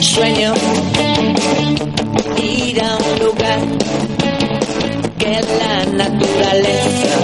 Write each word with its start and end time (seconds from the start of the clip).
Sueño 0.00 0.54
ir 2.42 2.82
a 2.82 2.96
un 2.96 3.18
lugar 3.18 3.58
que 5.18 5.40
la 5.58 5.84
naturaleza 6.04 7.18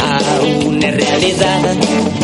aún 0.00 0.82
es 0.82 0.96
realidad. 0.96 2.23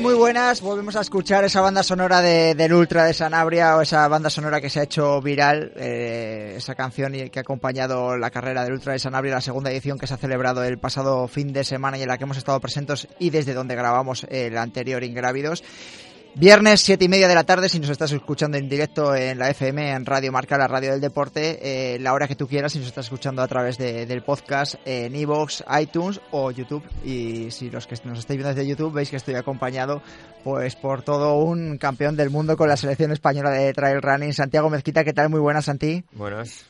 Muy 0.00 0.14
buenas. 0.14 0.60
Volvemos 0.60 0.94
a 0.94 1.00
escuchar 1.00 1.44
esa 1.44 1.60
banda 1.60 1.82
sonora 1.82 2.22
de, 2.22 2.54
del 2.54 2.72
Ultra 2.72 3.04
de 3.04 3.12
Sanabria 3.12 3.76
o 3.76 3.80
esa 3.80 4.06
banda 4.06 4.30
sonora 4.30 4.60
que 4.60 4.70
se 4.70 4.78
ha 4.78 4.84
hecho 4.84 5.20
viral, 5.20 5.72
eh, 5.76 6.54
esa 6.56 6.76
canción 6.76 7.12
que 7.12 7.38
ha 7.38 7.40
acompañado 7.40 8.16
la 8.16 8.30
carrera 8.30 8.62
del 8.62 8.74
Ultra 8.74 8.92
de 8.92 9.00
Sanabria, 9.00 9.34
la 9.34 9.40
segunda 9.40 9.70
edición 9.72 9.98
que 9.98 10.06
se 10.06 10.14
ha 10.14 10.16
celebrado 10.16 10.62
el 10.62 10.78
pasado 10.78 11.26
fin 11.26 11.52
de 11.52 11.64
semana 11.64 11.98
y 11.98 12.02
en 12.02 12.08
la 12.08 12.16
que 12.16 12.24
hemos 12.24 12.36
estado 12.36 12.60
presentes 12.60 13.08
y 13.18 13.30
desde 13.30 13.54
donde 13.54 13.74
grabamos 13.74 14.24
el 14.30 14.56
anterior 14.56 15.02
Ingrávidos. 15.02 15.64
Viernes, 16.38 16.82
siete 16.82 17.04
y 17.04 17.08
media 17.08 17.26
de 17.26 17.34
la 17.34 17.42
tarde, 17.42 17.68
si 17.68 17.80
nos 17.80 17.90
estás 17.90 18.12
escuchando 18.12 18.56
en 18.56 18.68
directo 18.68 19.12
en 19.12 19.38
la 19.40 19.50
FM, 19.50 19.90
en 19.90 20.06
Radio 20.06 20.30
Marca, 20.30 20.56
la 20.56 20.68
radio 20.68 20.92
del 20.92 21.00
deporte, 21.00 21.58
eh, 21.94 21.98
la 21.98 22.12
hora 22.12 22.28
que 22.28 22.36
tú 22.36 22.46
quieras, 22.46 22.70
si 22.72 22.78
nos 22.78 22.86
estás 22.86 23.06
escuchando 23.06 23.42
a 23.42 23.48
través 23.48 23.76
de- 23.76 24.06
del 24.06 24.22
podcast 24.22 24.76
en 24.84 25.16
iVoox, 25.16 25.64
iTunes 25.80 26.20
o 26.30 26.52
YouTube. 26.52 26.84
Y 27.04 27.50
si 27.50 27.70
los 27.70 27.88
que 27.88 27.96
nos 28.04 28.20
estáis 28.20 28.38
viendo 28.38 28.54
desde 28.54 28.68
YouTube 28.68 28.92
veis 28.94 29.10
que 29.10 29.16
estoy 29.16 29.34
acompañado 29.34 30.00
pues 30.44 30.76
por 30.76 31.02
todo 31.02 31.38
un 31.38 31.76
campeón 31.76 32.14
del 32.14 32.30
mundo 32.30 32.56
con 32.56 32.68
la 32.68 32.76
selección 32.76 33.10
española 33.10 33.50
de 33.50 33.72
trail 33.72 34.00
running, 34.00 34.32
Santiago 34.32 34.70
Mezquita. 34.70 35.02
¿Qué 35.02 35.12
tal? 35.12 35.30
Muy 35.30 35.40
buenas, 35.40 35.64
Santi. 35.64 36.04
Buenas. 36.12 36.66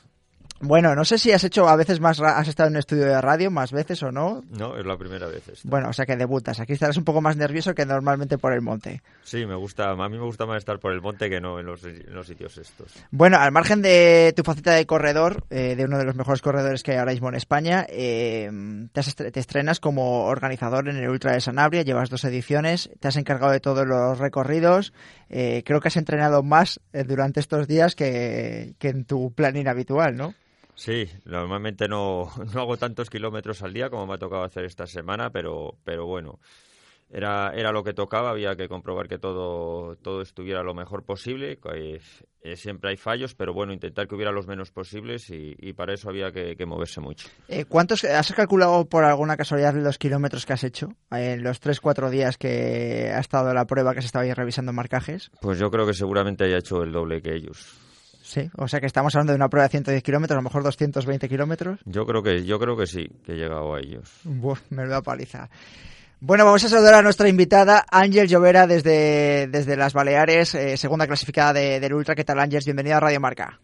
Bueno, 0.60 0.94
no 0.94 1.04
sé 1.04 1.18
si 1.18 1.30
has 1.32 1.44
hecho 1.44 1.68
a 1.68 1.76
veces 1.76 2.00
más, 2.00 2.18
ra- 2.18 2.38
has 2.38 2.48
estado 2.48 2.68
en 2.68 2.74
un 2.74 2.78
estudio 2.80 3.04
de 3.06 3.20
radio 3.20 3.50
más 3.50 3.70
veces 3.70 4.02
o 4.02 4.10
no. 4.10 4.42
No, 4.50 4.76
es 4.76 4.84
la 4.84 4.96
primera 4.96 5.26
vez. 5.28 5.42
Bueno, 5.64 5.88
o 5.90 5.92
sea 5.92 6.04
que 6.04 6.16
debutas. 6.16 6.58
Aquí 6.60 6.72
estarás 6.72 6.96
un 6.96 7.04
poco 7.04 7.20
más 7.20 7.36
nervioso 7.36 7.74
que 7.74 7.86
normalmente 7.86 8.38
por 8.38 8.52
el 8.52 8.60
monte. 8.60 9.02
Sí, 9.22 9.46
me 9.46 9.54
gusta. 9.54 9.90
A 9.90 9.94
mí 10.08 10.18
me 10.18 10.24
gusta 10.24 10.46
más 10.46 10.58
estar 10.58 10.78
por 10.80 10.92
el 10.92 11.00
monte 11.00 11.30
que 11.30 11.40
no 11.40 11.60
en 11.60 11.66
los, 11.66 11.84
en 11.84 12.12
los 12.14 12.26
sitios 12.26 12.58
estos. 12.58 12.92
Bueno, 13.10 13.38
al 13.38 13.52
margen 13.52 13.82
de 13.82 14.32
tu 14.36 14.42
faceta 14.42 14.72
de 14.72 14.84
corredor, 14.86 15.44
eh, 15.50 15.76
de 15.76 15.84
uno 15.84 15.96
de 15.98 16.04
los 16.04 16.16
mejores 16.16 16.42
corredores 16.42 16.82
que 16.82 16.92
hay 16.92 16.98
ahora 16.98 17.12
mismo 17.12 17.28
en 17.28 17.36
España, 17.36 17.86
eh, 17.88 18.50
te, 18.92 19.00
has 19.00 19.14
te 19.14 19.38
estrenas 19.38 19.78
como 19.80 20.24
organizador 20.24 20.88
en 20.88 20.96
el 20.96 21.08
Ultra 21.08 21.32
de 21.32 21.40
Sanabria, 21.40 21.82
llevas 21.82 22.10
dos 22.10 22.24
ediciones, 22.24 22.90
te 23.00 23.08
has 23.08 23.16
encargado 23.16 23.52
de 23.52 23.60
todos 23.60 23.86
los 23.86 24.18
recorridos, 24.18 24.92
eh, 25.28 25.62
creo 25.64 25.80
que 25.80 25.88
has 25.88 25.96
entrenado 25.96 26.42
más 26.42 26.80
eh, 26.92 27.04
durante 27.04 27.40
estos 27.40 27.68
días 27.68 27.94
que, 27.94 28.74
que 28.78 28.88
en 28.88 29.04
tu 29.04 29.32
planning 29.32 29.68
habitual, 29.68 30.16
¿no? 30.16 30.34
Sí, 30.78 31.10
normalmente 31.24 31.88
no, 31.88 32.30
no 32.54 32.60
hago 32.60 32.76
tantos 32.76 33.10
kilómetros 33.10 33.62
al 33.62 33.74
día 33.74 33.90
como 33.90 34.06
me 34.06 34.14
ha 34.14 34.18
tocado 34.18 34.44
hacer 34.44 34.64
esta 34.64 34.86
semana, 34.86 35.30
pero, 35.30 35.76
pero 35.82 36.06
bueno, 36.06 36.38
era, 37.10 37.50
era 37.52 37.72
lo 37.72 37.82
que 37.82 37.94
tocaba, 37.94 38.30
había 38.30 38.54
que 38.54 38.68
comprobar 38.68 39.08
que 39.08 39.18
todo, 39.18 39.96
todo 39.96 40.22
estuviera 40.22 40.62
lo 40.62 40.74
mejor 40.74 41.02
posible, 41.02 41.58
eh, 41.74 42.00
siempre 42.54 42.90
hay 42.90 42.96
fallos, 42.96 43.34
pero 43.34 43.52
bueno, 43.52 43.72
intentar 43.72 44.06
que 44.06 44.14
hubiera 44.14 44.30
los 44.30 44.46
menos 44.46 44.70
posibles 44.70 45.30
y, 45.30 45.56
y 45.58 45.72
para 45.72 45.94
eso 45.94 46.10
había 46.10 46.30
que, 46.30 46.54
que 46.54 46.64
moverse 46.64 47.00
mucho. 47.00 47.28
Eh, 47.48 47.64
¿Cuántos 47.64 48.04
has 48.04 48.32
calculado 48.32 48.88
por 48.88 49.02
alguna 49.02 49.36
casualidad 49.36 49.74
los 49.74 49.98
kilómetros 49.98 50.46
que 50.46 50.52
has 50.52 50.62
hecho 50.62 50.90
en 51.10 51.42
los 51.42 51.60
3-4 51.60 52.08
días 52.08 52.38
que 52.38 53.10
ha 53.12 53.18
estado 53.18 53.52
la 53.52 53.66
prueba 53.66 53.94
que 53.94 54.00
se 54.00 54.06
estaba 54.06 54.22
ahí 54.24 54.32
revisando 54.32 54.72
marcajes? 54.72 55.32
Pues 55.40 55.58
yo 55.58 55.72
creo 55.72 55.86
que 55.88 55.94
seguramente 55.94 56.44
haya 56.44 56.58
hecho 56.58 56.84
el 56.84 56.92
doble 56.92 57.20
que 57.20 57.34
ellos. 57.34 57.87
Sí, 58.28 58.50
o 58.58 58.68
sea 58.68 58.78
que 58.78 58.84
estamos 58.84 59.14
hablando 59.14 59.32
de 59.32 59.36
una 59.36 59.48
prueba 59.48 59.64
de 59.68 59.70
110 59.70 60.02
kilómetros, 60.02 60.34
a 60.34 60.40
lo 60.40 60.42
mejor 60.42 60.62
220 60.62 61.30
kilómetros. 61.30 61.80
Yo 61.86 62.04
creo 62.04 62.22
que, 62.22 62.44
yo 62.44 62.58
creo 62.58 62.76
que 62.76 62.86
sí, 62.86 63.08
que 63.24 63.32
he 63.32 63.36
llegado 63.36 63.74
a 63.74 63.80
ellos. 63.80 64.20
Buah, 64.24 64.58
menuda 64.68 65.00
paliza. 65.00 65.48
Bueno, 66.20 66.44
vamos 66.44 66.62
a 66.62 66.68
saludar 66.68 66.92
a 66.92 67.00
nuestra 67.00 67.26
invitada, 67.30 67.86
Ángel 67.90 68.28
Llovera, 68.28 68.66
desde, 68.66 69.46
desde 69.46 69.76
las 69.78 69.94
Baleares, 69.94 70.54
eh, 70.54 70.76
segunda 70.76 71.06
clasificada 71.06 71.54
de- 71.54 71.80
del 71.80 71.94
Ultra. 71.94 72.14
¿Qué 72.14 72.24
tal, 72.24 72.38
Ángel? 72.38 72.60
Bienvenida 72.66 72.98
a 72.98 73.00
Radio 73.00 73.18
Marca. 73.18 73.58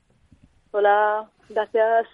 Hola, 0.71 1.29
gracias. 1.51 2.07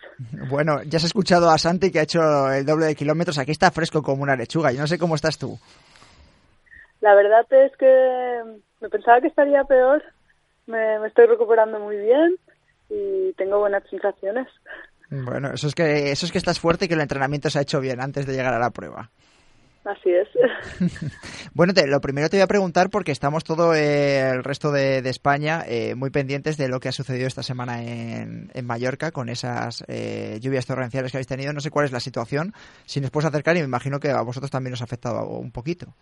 Bueno, 0.48 0.82
ya 0.82 0.96
has 0.96 1.04
escuchado 1.04 1.50
a 1.50 1.56
Santi 1.56 1.92
que 1.92 2.00
ha 2.00 2.02
hecho 2.02 2.50
el 2.52 2.66
doble 2.66 2.86
de 2.86 2.96
kilómetros. 2.96 3.38
Aquí 3.38 3.52
está 3.52 3.70
fresco 3.70 4.02
como 4.02 4.24
una 4.24 4.34
lechuga. 4.34 4.72
Yo 4.72 4.80
no 4.80 4.88
sé 4.88 4.98
cómo 4.98 5.14
estás 5.14 5.38
tú. 5.38 5.56
La 7.00 7.14
verdad 7.14 7.46
es 7.52 7.70
que 7.78 8.40
me 8.80 8.88
pensaba 8.88 9.20
que 9.20 9.28
estaría 9.28 9.62
peor. 9.64 10.02
Me, 10.66 10.98
me 10.98 11.08
estoy 11.08 11.26
recuperando 11.26 11.78
muy 11.80 11.96
bien 11.96 12.36
y 12.88 13.32
tengo 13.34 13.58
buenas 13.58 13.82
sensaciones. 13.90 14.46
Bueno, 15.10 15.50
eso 15.52 15.66
es 15.66 15.74
que 15.74 16.12
eso 16.12 16.26
es 16.26 16.32
que 16.32 16.38
estás 16.38 16.60
fuerte 16.60 16.84
y 16.84 16.88
que 16.88 16.94
el 16.94 17.00
entrenamiento 17.00 17.50
se 17.50 17.58
ha 17.58 17.62
hecho 17.62 17.80
bien 17.80 18.00
antes 18.00 18.26
de 18.26 18.32
llegar 18.34 18.54
a 18.54 18.58
la 18.60 18.70
prueba. 18.70 19.10
Así 19.84 20.10
es. 20.10 20.28
Bueno, 21.54 21.74
te- 21.74 21.86
lo 21.88 22.00
primero 22.00 22.28
te 22.28 22.36
voy 22.36 22.42
a 22.42 22.46
preguntar 22.46 22.90
porque 22.90 23.10
estamos 23.12 23.42
todo 23.44 23.74
eh, 23.74 24.30
el 24.30 24.44
resto 24.44 24.70
de, 24.70 25.02
de 25.02 25.10
España 25.10 25.64
eh, 25.66 25.94
muy 25.96 26.10
pendientes 26.10 26.56
de 26.56 26.68
lo 26.68 26.78
que 26.80 26.88
ha 26.88 26.92
sucedido 26.92 27.26
esta 27.26 27.42
semana 27.42 27.82
en, 27.82 28.50
en 28.54 28.66
Mallorca 28.66 29.10
con 29.10 29.28
esas 29.28 29.82
eh, 29.88 30.38
lluvias 30.40 30.66
torrenciales 30.66 31.10
que 31.10 31.16
habéis 31.18 31.26
tenido. 31.26 31.52
No 31.52 31.60
sé 31.60 31.70
cuál 31.70 31.86
es 31.86 31.92
la 31.92 31.98
situación. 32.00 32.52
Si 32.86 33.00
nos 33.00 33.10
puedes 33.10 33.26
acercar 33.28 33.56
y 33.56 33.60
me 33.60 33.64
imagino 33.66 33.98
que 33.98 34.10
a 34.10 34.20
vosotros 34.22 34.50
también 34.50 34.74
os 34.74 34.80
ha 34.80 34.84
afectado 34.84 35.26
un 35.26 35.50
poquito. 35.50 35.94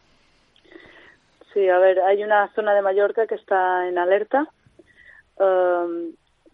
Sí, 1.59 1.69
a 1.69 1.81
ver, 1.81 1.99
hay 1.99 2.23
una 2.23 2.47
zona 2.55 2.73
de 2.73 2.83
Mallorca 2.83 3.27
que 3.27 3.35
está 3.35 3.89
en 3.89 3.99
alerta. 3.99 4.47
Um, 5.41 6.13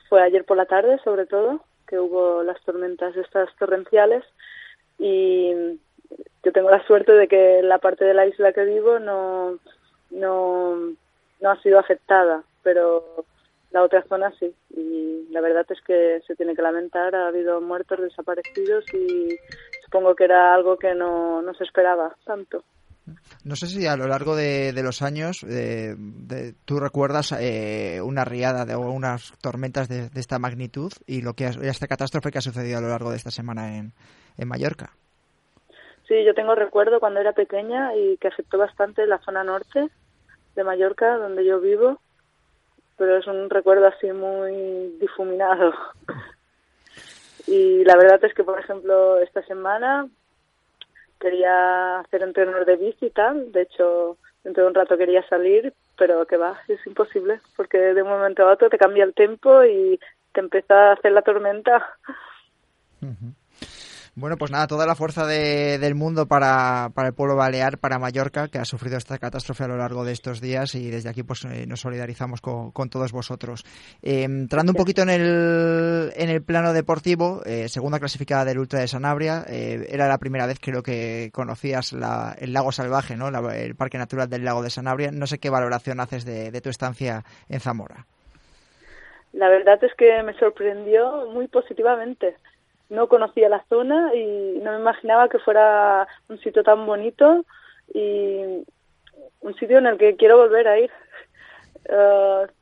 fue 0.08 0.22
ayer 0.22 0.46
por 0.46 0.56
la 0.56 0.64
tarde, 0.64 0.98
sobre 1.04 1.26
todo, 1.26 1.60
que 1.86 1.98
hubo 1.98 2.42
las 2.42 2.58
tormentas 2.62 3.14
estas 3.14 3.54
torrenciales 3.56 4.24
y 4.98 5.78
yo 6.42 6.52
tengo 6.54 6.70
la 6.70 6.82
suerte 6.86 7.12
de 7.12 7.28
que 7.28 7.60
la 7.62 7.76
parte 7.80 8.06
de 8.06 8.14
la 8.14 8.24
isla 8.26 8.54
que 8.54 8.64
vivo 8.64 8.98
no 8.98 9.58
no 10.10 10.74
no 11.42 11.50
ha 11.50 11.60
sido 11.60 11.78
afectada, 11.78 12.42
pero 12.62 13.26
la 13.70 13.82
otra 13.82 14.04
zona 14.04 14.32
sí. 14.40 14.54
Y 14.74 15.26
la 15.32 15.42
verdad 15.42 15.66
es 15.68 15.82
que 15.82 16.22
se 16.26 16.34
tiene 16.34 16.56
que 16.56 16.62
lamentar, 16.62 17.14
ha 17.14 17.26
habido 17.26 17.60
muertos, 17.60 18.00
desaparecidos 18.00 18.86
y 18.94 19.38
supongo 19.84 20.14
que 20.14 20.24
era 20.24 20.54
algo 20.54 20.78
que 20.78 20.94
no, 20.94 21.42
no 21.42 21.52
se 21.52 21.64
esperaba 21.64 22.16
tanto. 22.24 22.64
No 23.44 23.56
sé 23.56 23.66
si 23.66 23.86
a 23.86 23.96
lo 23.96 24.06
largo 24.06 24.34
de, 24.34 24.72
los 24.82 25.02
años 25.02 25.44
eh, 25.44 25.94
de- 25.98 26.54
tú 26.64 26.80
recuerdas 26.80 27.32
eh, 27.38 28.00
una 28.02 28.24
riada 28.24 28.64
de, 28.64 28.74
o 28.74 28.80
unas 28.90 29.32
tormentas 29.42 29.88
de, 29.88 30.08
de 30.08 30.20
esta 30.20 30.38
magnitud 30.38 30.92
y 31.06 31.20
lo 31.20 31.34
que 31.34 31.46
esta 31.46 31.86
catástrofe 31.86 32.30
que 32.30 32.38
ha 32.38 32.42
sucedido 32.42 32.78
a 32.78 32.80
lo 32.80 32.88
largo 32.88 33.10
de 33.10 33.16
esta 33.16 33.30
semana 33.30 33.76
en, 33.76 33.92
en 34.38 34.48
Mallorca. 34.48 34.90
Sí, 36.08 36.24
yo 36.24 36.34
tengo 36.34 36.54
recuerdo 36.54 37.00
cuando 37.00 37.20
era 37.20 37.32
pequeña 37.32 37.94
y 37.96 38.16
que 38.18 38.28
afectó 38.28 38.58
bastante 38.58 39.06
la 39.06 39.18
zona 39.18 39.44
norte 39.44 39.88
de 40.54 40.64
Mallorca, 40.64 41.16
donde 41.16 41.44
yo 41.44 41.60
vivo, 41.60 42.00
pero 42.96 43.18
es 43.18 43.26
un 43.26 43.50
recuerdo 43.50 43.86
así 43.86 44.10
muy 44.12 44.96
difuminado. 45.00 45.72
Y 47.46 47.84
la 47.84 47.94
verdad 47.96 48.24
es 48.24 48.32
que, 48.32 48.42
por 48.42 48.58
ejemplo, 48.58 49.18
esta 49.18 49.42
semana 49.42 50.08
quería 51.20 52.00
hacer 52.00 52.22
entrenos 52.22 52.66
de 52.66 52.76
bici 52.76 53.06
y 53.06 53.10
tal, 53.10 53.52
de 53.52 53.62
hecho, 53.62 54.18
dentro 54.42 54.64
de 54.64 54.68
un 54.68 54.74
rato 54.74 54.96
quería 54.96 55.26
salir, 55.28 55.72
pero 55.96 56.26
que 56.26 56.36
va, 56.36 56.60
es 56.68 56.84
imposible, 56.86 57.40
porque 57.56 57.78
de 57.78 58.02
un 58.02 58.08
momento 58.08 58.46
a 58.46 58.52
otro 58.52 58.68
te 58.68 58.78
cambia 58.78 59.04
el 59.04 59.14
tiempo 59.14 59.64
y 59.64 59.98
te 60.32 60.40
empieza 60.40 60.90
a 60.90 60.92
hacer 60.92 61.12
la 61.12 61.22
tormenta. 61.22 61.96
Bueno, 64.16 64.36
pues 64.36 64.52
nada, 64.52 64.68
toda 64.68 64.86
la 64.86 64.94
fuerza 64.94 65.26
del 65.26 65.94
mundo 65.96 66.26
para, 66.26 66.90
para, 66.94 67.08
el 67.08 67.14
pueblo 67.14 67.34
balear, 67.34 67.78
para 67.78 67.98
Mallorca, 67.98 68.46
que 68.46 68.58
ha 68.58 68.64
sufrido 68.64 68.96
esta 68.96 69.18
catástrofe 69.18 69.64
a 69.64 69.68
lo 69.68 69.76
largo 69.76 70.04
de 70.04 70.12
estos 70.12 70.40
días 70.40 70.76
y 70.76 70.88
desde 70.88 71.08
aquí 71.08 71.24
pues 71.24 71.44
eh, 71.46 71.66
nos 71.66 71.80
solidarizamos 71.80 72.40
con, 72.40 72.72
todos 72.90 73.10
vosotros. 73.10 73.64
Eh, 74.02 74.22
entrando 74.22 74.70
un 74.70 74.76
poquito 74.76 75.02
en 75.02 75.10
el, 75.10 76.12
en 76.14 76.30
el 76.30 76.44
plano 76.44 76.72
deportivo, 76.72 77.42
eh, 77.44 77.68
segunda 77.68 77.98
clasificada 77.98 78.44
del 78.44 78.60
Ultra 78.60 78.78
de 78.78 78.86
Sanabria, 78.86 79.44
era 79.48 80.06
la 80.06 80.18
primera 80.18 80.46
vez 80.46 80.60
creo 80.60 80.84
que 80.84 81.30
conocías 81.32 81.92
el 81.92 82.52
lago 82.52 82.70
salvaje, 82.70 83.16
¿no? 83.16 83.28
el 83.50 83.74
Parque 83.74 83.98
Natural 83.98 84.28
del 84.28 84.44
Lago 84.44 84.62
de 84.62 84.70
Sanabria. 84.70 85.10
No 85.10 85.26
sé 85.26 85.38
qué 85.38 85.50
valoración 85.50 85.98
haces 85.98 86.24
de, 86.24 86.52
de 86.52 86.60
tu 86.60 86.70
estancia 86.70 87.24
en 87.48 87.58
Zamora. 87.58 88.06
La 89.32 89.48
verdad 89.48 89.82
es 89.82 89.92
que 89.94 90.22
me 90.22 90.34
sorprendió 90.34 91.26
muy 91.32 91.48
positivamente 91.48 92.36
no 92.90 93.08
conocía 93.08 93.48
la 93.48 93.64
zona 93.68 94.14
y 94.14 94.58
no 94.62 94.72
me 94.72 94.78
imaginaba 94.78 95.28
que 95.28 95.38
fuera 95.38 96.06
un 96.28 96.38
sitio 96.38 96.62
tan 96.62 96.86
bonito 96.86 97.44
y 97.92 98.64
un 99.40 99.54
sitio 99.58 99.78
en 99.78 99.86
el 99.86 99.98
que 99.98 100.16
quiero 100.16 100.38
volver 100.38 100.68
a 100.68 100.78
ir. 100.78 100.90
Uh, 101.88 102.46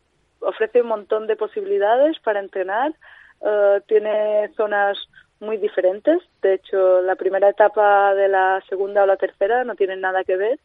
ofrece 0.45 0.83
un 0.83 0.89
montón 0.89 1.27
de 1.27 1.37
posibilidades 1.37 2.19
para 2.21 2.41
entrenar, 2.41 2.93
uh, 3.41 3.81
tiene 3.87 4.51
zonas 4.57 4.99
muy 5.41 5.57
diferentes, 5.57 6.21
de 6.41 6.55
hecho 6.55 7.01
la 7.03 7.17
primera 7.17 7.49
etapa 7.49 8.15
de 8.15 8.29
la 8.29 8.63
segunda 8.69 9.03
o 9.03 9.07
la 9.07 9.17
tercera 9.17 9.65
no 9.65 9.75
tienen 9.75 10.01
nada 10.01 10.25
que 10.25 10.37
ver 10.37 10.59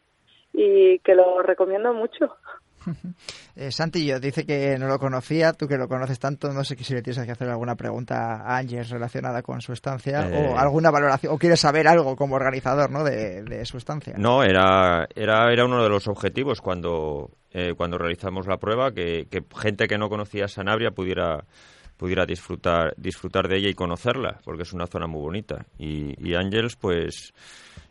y 0.52 0.98
que 1.00 1.14
lo 1.14 1.42
recomiendo 1.42 1.92
mucho. 1.92 2.36
Eh, 3.56 3.72
Santi 3.72 4.06
yo 4.06 4.20
dice 4.20 4.46
que 4.46 4.78
no 4.78 4.86
lo 4.86 5.00
conocía, 5.00 5.52
tú 5.52 5.66
que 5.66 5.76
lo 5.76 5.88
conoces 5.88 6.20
tanto, 6.20 6.52
no 6.52 6.62
sé 6.62 6.76
si 6.76 6.94
le 6.94 7.02
tienes 7.02 7.24
que 7.26 7.32
hacer 7.32 7.48
alguna 7.48 7.74
pregunta 7.74 8.42
a 8.42 8.58
Ángeles 8.58 8.88
relacionada 8.90 9.42
con 9.42 9.60
su 9.60 9.72
estancia 9.72 10.20
o 10.20 10.30
eh. 10.30 10.54
alguna 10.56 10.92
valoración, 10.92 11.32
o 11.32 11.38
quieres 11.38 11.58
saber 11.58 11.88
algo 11.88 12.14
como 12.14 12.36
organizador 12.36 12.90
¿no? 12.90 13.02
de, 13.02 13.64
su 13.64 13.78
estancia. 13.78 14.14
No, 14.16 14.44
era, 14.44 15.08
era, 15.16 15.52
era 15.52 15.64
uno 15.64 15.82
de 15.82 15.88
los 15.88 16.06
objetivos 16.06 16.60
cuando, 16.60 17.32
eh, 17.50 17.74
cuando 17.76 17.98
realizamos 17.98 18.46
la 18.46 18.58
prueba, 18.58 18.92
que, 18.92 19.26
gente 19.60 19.88
que 19.88 19.98
no 19.98 20.08
conocía 20.08 20.46
Sanabria 20.46 20.92
pudiera 20.92 21.44
pudiera 21.96 22.24
disfrutar 22.24 22.94
disfrutar 22.96 23.48
de 23.48 23.56
ella 23.56 23.70
y 23.70 23.74
conocerla, 23.74 24.38
porque 24.44 24.62
es 24.62 24.72
una 24.72 24.86
zona 24.86 25.08
muy 25.08 25.20
bonita. 25.20 25.66
Y, 25.78 26.14
y 26.24 26.36
Ángels, 26.36 26.76
pues 26.76 27.32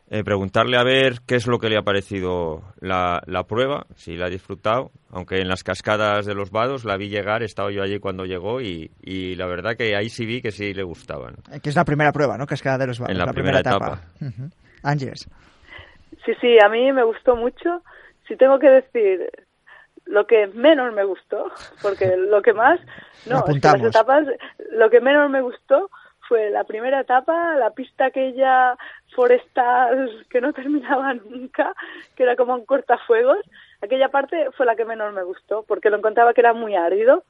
eh, 0.10 0.24
preguntarle 0.24 0.78
a 0.78 0.84
ver 0.84 1.16
qué 1.28 1.36
es 1.36 1.48
lo 1.48 1.60
que 1.60 1.70
le 1.70 1.78
ha 1.78 1.82
parecido 1.82 2.62
la, 2.80 3.22
la, 3.26 3.44
prueba, 3.44 3.86
si 3.96 4.16
la 4.16 4.28
ha 4.28 4.30
disfrutado, 4.30 4.92
aunque 5.12 5.42
en 5.42 5.50
las 5.50 5.64
cascadas 5.64 6.26
de 6.26 6.34
los 6.34 6.50
vados 6.50 6.86
la 6.86 6.96
vi 6.96 7.10
llegar, 7.10 7.44
estaba 7.44 7.72
yo 7.72 7.84
allí 7.84 8.00
cuando 8.00 8.26
llegó 8.26 8.62
y, 8.62 8.90
y 9.02 9.36
la 9.36 9.48
verdad 9.48 9.76
que 9.76 9.96
ahí 9.98 10.10
sí 10.10 10.26
vi 10.26 10.42
que 10.42 10.52
sí 10.52 10.74
le 10.74 10.84
gustaban. 10.84 11.36
Eh, 11.52 11.60
que 11.62 11.70
es 11.70 11.76
la 11.76 11.84
primera 11.84 12.14
prueba, 12.14 12.38
¿no? 12.38 12.46
Cascada 12.46 12.78
de 12.78 12.88
los 12.88 13.00
vados. 13.00 13.12
En 13.12 13.18
la, 13.18 13.34
primera, 13.34 13.60
etapa. 13.60 14.02
Ángeles. 14.84 15.30
Sí, 16.26 16.34
sí, 16.40 16.58
a 16.64 16.70
mí 16.70 16.92
me 16.94 17.04
gustó 17.04 17.36
mucho. 17.36 17.82
Si 18.28 18.38
tengo 18.38 18.60
que 18.60 18.70
decir 18.70 19.30
lo 20.06 20.26
que 20.26 20.48
menos 20.48 20.94
me 20.94 21.04
gustó, 21.04 21.52
porque 21.82 22.16
lo 22.16 22.42
que 22.42 22.54
más, 22.54 22.80
no, 23.26 23.44
las 23.46 23.84
etapas, 23.84 24.26
lo 24.72 24.90
que 24.90 25.02
menos 25.02 25.30
me 25.30 25.42
gustó 25.42 25.90
fue 26.28 26.50
la 26.50 26.64
primera 26.64 27.02
etapa, 27.02 27.56
la 27.56 27.72
pista 27.72 28.06
aquella 28.06 28.78
forestal 29.18 30.26
que 30.30 30.40
no 30.40 30.54
terminaba 30.60 31.16
nunca, 31.16 31.74
que 32.16 32.22
era 32.22 32.36
como 32.36 32.54
un 32.54 32.66
cortafuegos. 32.66 33.40
Aquella 33.82 34.10
parte 34.10 34.52
fue 34.56 34.68
la 34.68 34.76
que 34.76 34.86
menos 34.86 35.12
me 35.14 35.24
gustó, 35.24 35.64
porque 35.68 35.90
lo 35.90 35.98
encontraba 35.98 36.36
que 36.36 36.42
era 36.42 36.54
muy 36.54 36.76
árido 36.76 37.24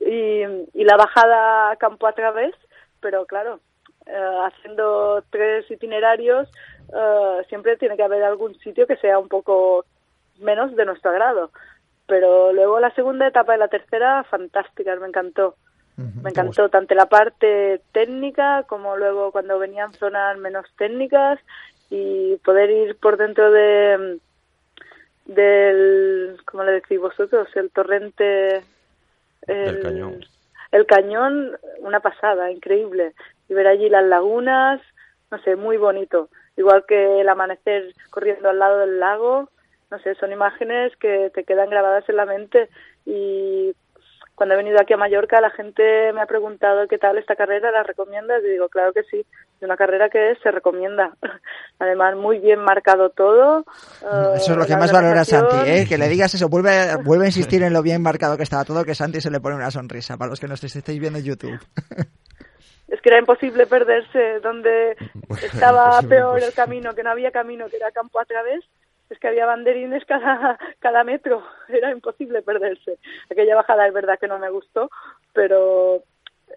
y, 0.00 0.42
y 0.74 0.84
la 0.84 0.96
bajada 0.96 1.74
campo 1.76 2.06
a 2.06 2.12
través, 2.12 2.54
pero 3.00 3.24
claro, 3.24 3.60
eh, 4.06 4.38
haciendo 4.44 5.24
tres 5.30 5.70
itinerarios, 5.70 6.46
eh, 6.92 7.42
siempre 7.48 7.78
tiene 7.78 7.96
que 7.96 8.02
haber 8.02 8.22
algún 8.22 8.54
sitio 8.58 8.86
que 8.86 8.98
sea 8.98 9.18
un 9.18 9.28
poco 9.28 9.86
menos 10.40 10.76
de 10.76 10.84
nuestro 10.84 11.10
agrado. 11.10 11.50
Pero 12.06 12.52
luego 12.52 12.80
la 12.80 12.94
segunda 12.94 13.26
etapa 13.26 13.56
y 13.56 13.58
la 13.58 13.68
tercera, 13.68 14.24
fantásticas, 14.24 15.00
me 15.00 15.08
encantó. 15.08 15.56
Me 15.96 16.30
encantó 16.30 16.68
tanto 16.68 16.94
la 16.94 17.06
parte 17.06 17.80
técnica 17.92 18.64
como 18.64 18.96
luego 18.96 19.30
cuando 19.30 19.58
venían 19.60 19.92
zonas 19.92 20.36
menos 20.38 20.66
técnicas 20.76 21.38
y 21.88 22.36
poder 22.38 22.70
ir 22.70 22.96
por 22.96 23.16
dentro 23.16 23.52
de 23.52 24.18
del 25.26 26.36
¿cómo 26.44 26.64
le 26.64 26.72
decís 26.72 27.00
vosotros? 27.00 27.48
el 27.54 27.70
torrente 27.70 28.64
el, 29.46 29.80
cañón. 29.82 30.24
el 30.72 30.86
cañón 30.86 31.56
una 31.78 32.00
pasada 32.00 32.50
increíble. 32.50 33.14
Y 33.48 33.54
ver 33.54 33.68
allí 33.68 33.88
las 33.88 34.04
lagunas 34.04 34.80
no 35.30 35.38
sé 35.42 35.54
muy 35.54 35.76
bonito. 35.76 36.28
Igual 36.56 36.84
que 36.86 37.20
el 37.20 37.28
amanecer 37.28 37.94
corriendo 38.10 38.48
al 38.48 38.58
lado 38.58 38.80
del 38.80 38.98
lago 38.98 39.48
no 39.90 39.98
sé 40.00 40.16
son 40.16 40.32
imágenes 40.32 40.96
que 40.96 41.30
te 41.32 41.44
quedan 41.44 41.70
grabadas 41.70 42.08
en 42.08 42.16
la 42.16 42.26
mente 42.26 42.68
y 43.06 43.74
cuando 44.34 44.54
he 44.54 44.58
venido 44.58 44.80
aquí 44.80 44.92
a 44.92 44.96
Mallorca 44.96 45.40
la 45.40 45.50
gente 45.50 46.12
me 46.12 46.20
ha 46.20 46.26
preguntado 46.26 46.88
qué 46.88 46.98
tal 46.98 47.18
esta 47.18 47.36
carrera, 47.36 47.70
¿la 47.70 47.82
recomiendas? 47.82 48.42
Y 48.44 48.50
digo, 48.50 48.68
claro 48.68 48.92
que 48.92 49.04
sí, 49.04 49.20
es 49.20 49.62
una 49.62 49.76
carrera 49.76 50.08
que 50.08 50.36
se 50.42 50.50
recomienda. 50.50 51.12
Además, 51.78 52.16
muy 52.16 52.38
bien 52.38 52.60
marcado 52.60 53.10
todo. 53.10 53.64
eso 54.34 54.52
es 54.52 54.56
lo 54.56 54.64
eh, 54.64 54.66
que 54.66 54.76
más 54.76 54.92
valora 54.92 55.24
Santi, 55.24 55.56
¿eh? 55.70 55.86
que 55.88 55.98
le 55.98 56.08
digas 56.08 56.34
eso, 56.34 56.48
vuelve, 56.48 56.96
vuelve 57.04 57.26
a 57.26 57.28
insistir 57.28 57.62
en 57.62 57.72
lo 57.72 57.82
bien 57.82 58.02
marcado 58.02 58.36
que 58.36 58.42
estaba 58.42 58.64
todo, 58.64 58.84
que 58.84 58.94
Santi 58.94 59.20
se 59.20 59.30
le 59.30 59.40
pone 59.40 59.56
una 59.56 59.70
sonrisa, 59.70 60.16
para 60.16 60.30
los 60.30 60.40
que 60.40 60.48
nos 60.48 60.62
estéis 60.62 61.00
viendo 61.00 61.18
en 61.18 61.24
YouTube. 61.24 61.58
es 62.88 63.00
que 63.00 63.08
era 63.08 63.18
imposible 63.18 63.66
perderse, 63.66 64.40
donde 64.40 64.96
estaba 65.42 66.00
peor 66.02 66.42
el 66.42 66.52
camino, 66.52 66.94
que 66.94 67.02
no 67.02 67.10
había 67.10 67.30
camino, 67.30 67.68
que 67.68 67.76
era 67.76 67.90
campo 67.92 68.20
a 68.20 68.24
través, 68.24 68.64
es 69.10 69.18
que 69.18 69.28
había 69.28 69.46
banderines 69.46 70.04
cada, 70.04 70.58
cada 70.78 71.04
metro, 71.04 71.42
era 71.68 71.90
imposible 71.90 72.42
perderse. 72.42 72.98
Aquella 73.30 73.56
bajada 73.56 73.86
es 73.86 73.94
verdad 73.94 74.18
que 74.18 74.28
no 74.28 74.38
me 74.38 74.50
gustó, 74.50 74.90
pero 75.32 76.02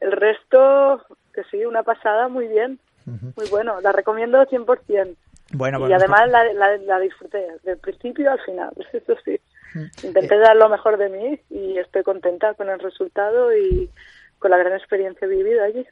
el 0.02 0.12
resto, 0.12 1.04
que 1.34 1.44
sí, 1.46 1.66
una 1.66 1.84
pasada 1.84 2.28
muy 2.28 2.48
bien, 2.48 2.80
muy 3.06 3.48
bueno, 3.50 3.80
la 3.80 3.94
recomiendo 3.94 4.46
100%. 4.46 5.16
Bueno, 5.54 5.88
y 5.88 5.94
además 5.94 6.30
la, 6.30 6.78
la, 6.78 7.00
disfruté, 7.00 7.48
del 7.64 7.78
principio 7.78 8.32
al 8.32 8.40
final, 8.42 8.72
eso 8.94 9.16
sí. 9.24 9.40
Intenté 10.04 10.36
eh, 10.36 10.40
dar 10.40 10.56
lo 10.56 10.70
mejor 10.70 10.98
de 10.98 11.10
mí 11.10 11.40
y 11.50 11.78
estoy 11.78 12.04
contenta 12.04 12.54
con 12.56 12.70
el 12.70 12.80
resultado 12.80 13.56
y 13.56 13.90
con 14.40 14.52
la 14.52 14.58
gran 14.58 14.74
experiencia 14.74 15.28
vivida 15.28 15.64
allí. 15.64 15.86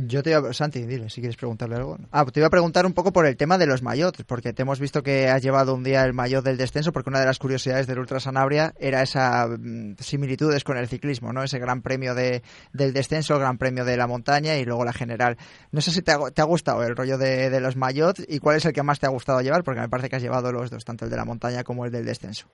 Yo 0.00 0.22
te 0.22 0.30
iba, 0.30 0.52
Santi, 0.52 0.86
dile 0.86 1.10
si 1.10 1.20
quieres 1.20 1.36
preguntarle 1.36 1.74
algo. 1.74 1.96
Ah, 2.12 2.24
te 2.24 2.38
iba 2.38 2.46
a 2.46 2.50
preguntar 2.50 2.86
un 2.86 2.94
poco 2.94 3.12
por 3.12 3.26
el 3.26 3.36
tema 3.36 3.58
de 3.58 3.66
los 3.66 3.82
mayots, 3.82 4.22
porque 4.22 4.52
te 4.52 4.62
hemos 4.62 4.78
visto 4.78 5.02
que 5.02 5.26
has 5.26 5.42
llevado 5.42 5.74
un 5.74 5.82
día 5.82 6.04
el 6.04 6.12
mayot 6.12 6.44
del 6.44 6.56
descenso, 6.56 6.92
porque 6.92 7.10
una 7.10 7.18
de 7.18 7.26
las 7.26 7.40
curiosidades 7.40 7.88
del 7.88 7.98
Ultra 7.98 8.20
Sanabria 8.20 8.74
era 8.78 9.02
esa 9.02 9.48
mm, 9.48 9.96
similitudes 9.98 10.62
con 10.62 10.76
el 10.76 10.86
ciclismo, 10.86 11.32
¿no? 11.32 11.42
Ese 11.42 11.58
gran 11.58 11.82
premio 11.82 12.14
de, 12.14 12.42
del 12.72 12.92
descenso, 12.92 13.34
el 13.34 13.40
gran 13.40 13.58
premio 13.58 13.84
de 13.84 13.96
la 13.96 14.06
montaña 14.06 14.56
y 14.56 14.64
luego 14.64 14.84
la 14.84 14.92
general. 14.92 15.36
No 15.72 15.80
sé 15.80 15.90
si 15.90 16.00
te 16.00 16.12
ha, 16.12 16.44
gustado 16.44 16.84
el 16.84 16.94
rollo 16.94 17.18
de, 17.18 17.58
los 17.58 17.74
mayots 17.74 18.24
y 18.28 18.38
cuál 18.38 18.58
es 18.58 18.66
el 18.66 18.72
que 18.72 18.84
más 18.84 19.00
te 19.00 19.06
ha 19.06 19.10
gustado 19.10 19.40
llevar, 19.40 19.64
porque 19.64 19.80
me 19.80 19.88
parece 19.88 20.08
que 20.08 20.14
has 20.14 20.22
llevado 20.22 20.52
los 20.52 20.70
dos, 20.70 20.84
tanto 20.84 21.06
el 21.06 21.10
de 21.10 21.16
la 21.16 21.24
montaña 21.24 21.64
como 21.64 21.84
el 21.84 21.90
del 21.90 22.04
descenso. 22.04 22.46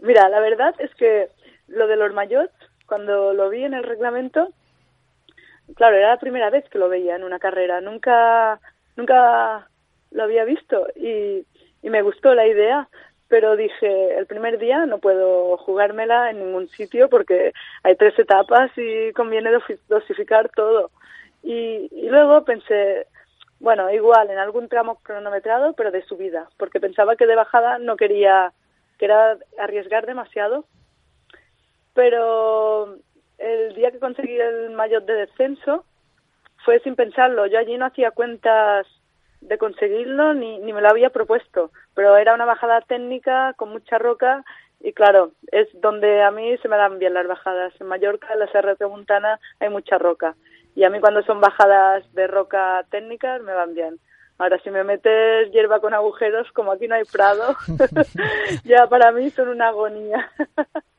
Mira, 0.00 0.28
la 0.28 0.38
verdad 0.38 0.72
es 0.78 0.94
que 0.94 1.30
lo 1.66 1.88
de 1.88 1.96
los 1.96 2.14
mayots, 2.14 2.54
cuando 2.86 3.32
lo 3.32 3.50
vi 3.50 3.64
en 3.64 3.74
el 3.74 3.82
reglamento, 3.82 4.52
claro, 5.74 5.96
era 5.96 6.10
la 6.10 6.20
primera 6.20 6.50
vez 6.50 6.68
que 6.68 6.78
lo 6.78 6.88
veía 6.88 7.16
en 7.16 7.24
una 7.24 7.38
carrera, 7.38 7.80
nunca, 7.80 8.60
nunca 8.96 9.68
lo 10.10 10.22
había 10.22 10.44
visto 10.44 10.86
y, 10.94 11.44
y 11.82 11.90
me 11.90 12.02
gustó 12.02 12.34
la 12.34 12.46
idea, 12.46 12.88
pero 13.28 13.56
dije, 13.56 14.18
el 14.18 14.26
primer 14.26 14.58
día 14.58 14.84
no 14.84 14.98
puedo 14.98 15.56
jugármela 15.56 16.30
en 16.30 16.38
ningún 16.38 16.68
sitio 16.68 17.08
porque 17.08 17.52
hay 17.82 17.96
tres 17.96 18.18
etapas 18.18 18.70
y 18.76 19.10
conviene 19.12 19.50
dosificar 19.88 20.50
todo. 20.50 20.90
Y, 21.42 21.88
y 21.90 22.10
luego 22.10 22.44
pensé, 22.44 23.06
bueno, 23.58 23.90
igual 23.90 24.28
en 24.30 24.38
algún 24.38 24.68
tramo 24.68 24.96
cronometrado, 24.96 25.72
pero 25.72 25.90
de 25.90 26.02
subida, 26.02 26.50
porque 26.58 26.78
pensaba 26.78 27.16
que 27.16 27.26
de 27.26 27.36
bajada 27.36 27.78
no 27.78 27.96
quería, 27.96 28.52
que 28.98 29.06
era 29.06 29.38
arriesgar 29.58 30.04
demasiado. 30.04 30.66
Pero 31.94 32.98
el 33.42 33.74
día 33.74 33.90
que 33.90 33.98
conseguí 33.98 34.38
el 34.38 34.70
mayor 34.70 35.04
de 35.04 35.14
descenso 35.14 35.84
fue 36.64 36.78
sin 36.80 36.94
pensarlo. 36.94 37.46
Yo 37.46 37.58
allí 37.58 37.76
no 37.76 37.86
hacía 37.86 38.12
cuentas 38.12 38.86
de 39.40 39.58
conseguirlo 39.58 40.34
ni, 40.34 40.58
ni 40.58 40.72
me 40.72 40.80
lo 40.80 40.88
había 40.88 41.10
propuesto, 41.10 41.72
pero 41.94 42.16
era 42.16 42.34
una 42.34 42.44
bajada 42.44 42.80
técnica 42.82 43.54
con 43.56 43.70
mucha 43.70 43.98
roca 43.98 44.44
y 44.80 44.92
claro, 44.92 45.32
es 45.50 45.68
donde 45.80 46.22
a 46.22 46.30
mí 46.30 46.56
se 46.58 46.68
me 46.68 46.76
dan 46.76 46.98
bien 46.98 47.14
las 47.14 47.26
bajadas. 47.26 47.72
En 47.80 47.88
Mallorca, 47.88 48.32
en 48.32 48.38
la 48.38 48.50
Serra 48.52 48.76
Montana, 48.88 49.40
hay 49.60 49.68
mucha 49.68 49.98
roca 49.98 50.36
y 50.74 50.84
a 50.84 50.90
mí 50.90 51.00
cuando 51.00 51.22
son 51.22 51.40
bajadas 51.40 52.04
de 52.14 52.26
roca 52.26 52.84
técnicas 52.90 53.42
me 53.42 53.52
van 53.52 53.74
bien. 53.74 53.98
Ahora, 54.38 54.58
si 54.64 54.70
me 54.70 54.82
metes 54.82 55.52
hierba 55.52 55.80
con 55.80 55.94
agujeros, 55.94 56.50
como 56.52 56.72
aquí 56.72 56.88
no 56.88 56.94
hay 56.94 57.04
prado, 57.04 57.56
ya 58.64 58.86
para 58.88 59.12
mí 59.12 59.30
son 59.30 59.48
una 59.48 59.68
agonía. 59.68 60.30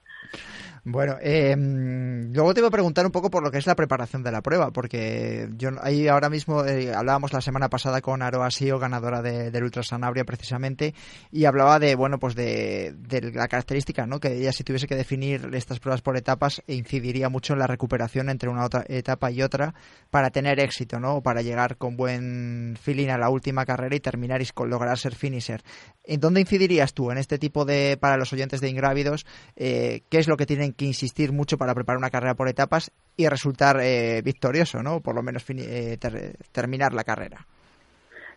Bueno, 0.86 1.16
eh, 1.22 1.56
luego 1.58 2.54
te 2.54 2.60
voy 2.60 2.68
a 2.68 2.72
preguntar 2.72 3.06
un 3.06 3.12
poco 3.14 3.30
por 3.30 3.42
lo 3.42 3.50
que 3.50 3.58
es 3.58 3.66
la 3.66 3.76
preparación 3.76 4.22
de 4.22 4.34
la 4.34 4.42
prueba, 4.42 4.72
porque 4.72 5.48
yo 5.56 5.70
ahí 5.82 6.10
ahora 6.10 6.30
mismo 6.30 6.66
eh, 6.66 6.94
hablábamos 6.94 7.32
la 7.32 7.40
semana 7.40 7.70
pasada 7.70 8.02
con 8.02 8.22
Aroa 8.22 8.52
Sio, 8.52 8.80
ganadora 8.80 9.22
de, 9.22 9.50
del 9.50 9.64
Ultra 9.64 9.82
Sanabria 9.82 10.26
precisamente, 10.26 10.94
y 11.32 11.46
hablaba 11.46 11.80
de 11.80 11.96
bueno 11.96 12.20
pues 12.20 12.36
de, 12.36 12.94
la 13.34 13.48
característica, 13.48 14.06
¿no? 14.06 14.20
Que 14.20 14.34
ella 14.34 14.52
si 14.52 14.66
tuviese 14.66 14.86
que 14.86 14.98
definir 14.98 15.50
estas 15.54 15.80
pruebas 15.80 16.02
por 16.02 16.18
etapas 16.18 16.62
incidiría 16.68 17.30
mucho 17.30 17.54
en 17.54 17.60
la 17.60 17.68
recuperación 17.68 18.30
entre 18.30 18.50
una 18.50 18.68
etapa 18.90 19.32
y 19.32 19.42
otra 19.42 19.74
para 20.10 20.32
tener 20.32 20.60
éxito, 20.60 21.00
¿no? 21.00 21.24
Para 21.24 21.42
llegar 21.42 21.78
con 21.78 21.96
buen 21.96 22.76
feeling 22.82 23.08
a 23.08 23.18
la 23.18 23.30
última 23.30 23.66
carrera 23.66 23.96
y 23.96 24.02
terminar 24.02 24.42
y 24.42 24.48
lograr 24.66 25.00
ser 25.00 25.16
finisher. 25.16 25.64
¿En 26.04 26.20
dónde 26.20 26.42
incidirías 26.42 26.94
tú 26.94 27.10
en 27.10 27.20
este 27.20 27.40
tipo 27.40 27.64
de 27.64 27.96
para 27.98 28.18
los 28.18 28.34
oyentes 28.34 28.60
de 28.60 28.68
ingrávidos? 28.68 29.26
Eh, 29.56 30.04
¿Qué 30.10 30.18
es 30.18 30.28
lo 30.28 30.36
que 30.36 30.46
tienen 30.46 30.73
que 30.78 30.86
insistir 30.86 31.32
mucho 31.32 31.58
para 31.58 31.74
preparar 31.74 31.98
una 31.98 32.10
carrera 32.10 32.36
por 32.36 32.48
etapas 32.48 32.92
y 33.16 33.28
resultar 33.28 33.80
eh, 33.82 34.22
victorioso, 34.24 34.82
¿no? 34.82 35.02
Por 35.02 35.16
lo 35.16 35.22
menos 35.22 35.46
eh, 35.50 35.98
ter 36.00 36.36
terminar 36.52 36.94
la 36.94 37.04
carrera. 37.04 37.46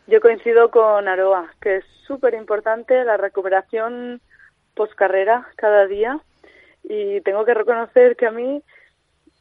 Yo 0.06 0.20
coincido 0.20 0.70
con 0.70 1.08
Aroa, 1.08 1.50
que 1.60 1.78
es 1.78 1.84
súper 2.06 2.34
importante 2.34 3.04
la 3.04 3.16
recuperación 3.16 4.20
post 4.74 4.94
carrera 4.94 5.48
cada 5.56 5.86
día 5.86 6.20
y 6.84 7.20
tengo 7.22 7.44
que 7.44 7.54
reconocer 7.54 8.14
que 8.16 8.26
a 8.26 8.30
mí 8.30 8.62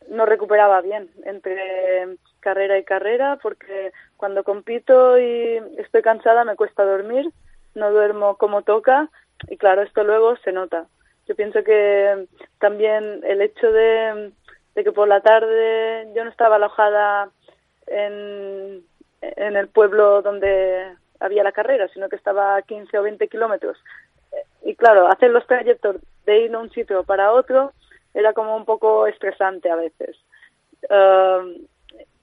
no 0.10 0.26
recuperaba 0.26 0.82
bien 0.82 1.10
entre 1.26 2.18
carrera 2.40 2.78
y 2.80 2.84
carrera 2.84 3.38
porque 3.42 3.92
cuando 4.18 4.44
compito 4.44 5.20
y 5.20 5.62
estoy 5.78 6.02
cansada 6.02 6.44
me 6.46 6.56
cuesta 6.56 6.84
dormir, 6.84 7.32
no 7.76 7.92
duermo 7.92 8.38
como 8.38 8.64
toca 8.64 9.10
y 9.48 9.58
claro, 9.58 9.84
esto 9.84 10.04
luego 10.04 10.36
se 10.38 10.52
nota. 10.52 10.88
Yo 11.28 11.36
pienso 11.36 11.64
que 11.64 12.28
también 12.60 13.22
el 13.24 13.42
hecho 13.42 13.72
de, 13.72 14.32
que 14.76 14.92
por 14.92 15.08
la 15.08 15.22
tarde 15.22 16.12
yo 16.16 16.24
no 16.24 16.30
estaba 16.30 16.56
alojada 16.58 17.30
en, 17.88 18.84
el 19.22 19.68
pueblo 19.70 20.22
donde 20.22 20.94
había 21.20 21.44
la 21.44 21.52
carrera, 21.52 21.88
sino 21.90 22.10
que 22.10 22.16
estaba 22.16 22.58
a 22.58 22.62
15 22.62 22.98
o 23.00 23.04
20 23.04 23.28
kilómetros. 23.28 23.78
Y 24.64 24.76
claro, 24.76 25.08
hacer 25.08 25.32
los 25.32 25.48
trayectos 25.48 25.98
de 26.26 26.42
ir 26.42 26.52
de 26.52 26.58
un 26.58 26.70
sitio 26.72 27.04
para 27.04 27.32
otro 27.32 27.72
era 28.14 28.34
como 28.34 28.56
un 28.56 28.66
poco 28.66 29.08
estresante 29.08 29.70
a 29.70 29.76
veces. 29.76 30.18
Uh, 30.90 31.66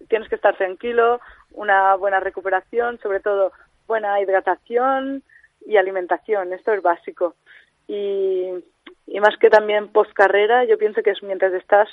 tienes 0.09 0.29
que 0.29 0.37
estar 0.37 0.57
tranquilo, 0.57 1.21
una 1.53 1.97
buena 1.97 2.21
recuperación, 2.21 2.99
sobre 3.01 3.21
todo 3.21 3.53
buena 3.87 4.21
hidratación 4.21 5.23
y 5.67 5.77
alimentación, 5.77 6.53
esto 6.53 6.73
es 6.73 6.83
básico. 6.83 7.35
Y, 7.89 8.51
y 9.07 9.21
más 9.21 9.37
que 9.39 9.51
también 9.51 9.89
post 9.89 10.13
carrera, 10.13 10.65
yo 10.65 10.79
pienso 10.79 11.03
que 11.03 11.11
es 11.11 11.23
mientras 11.23 11.53
estás 11.53 11.89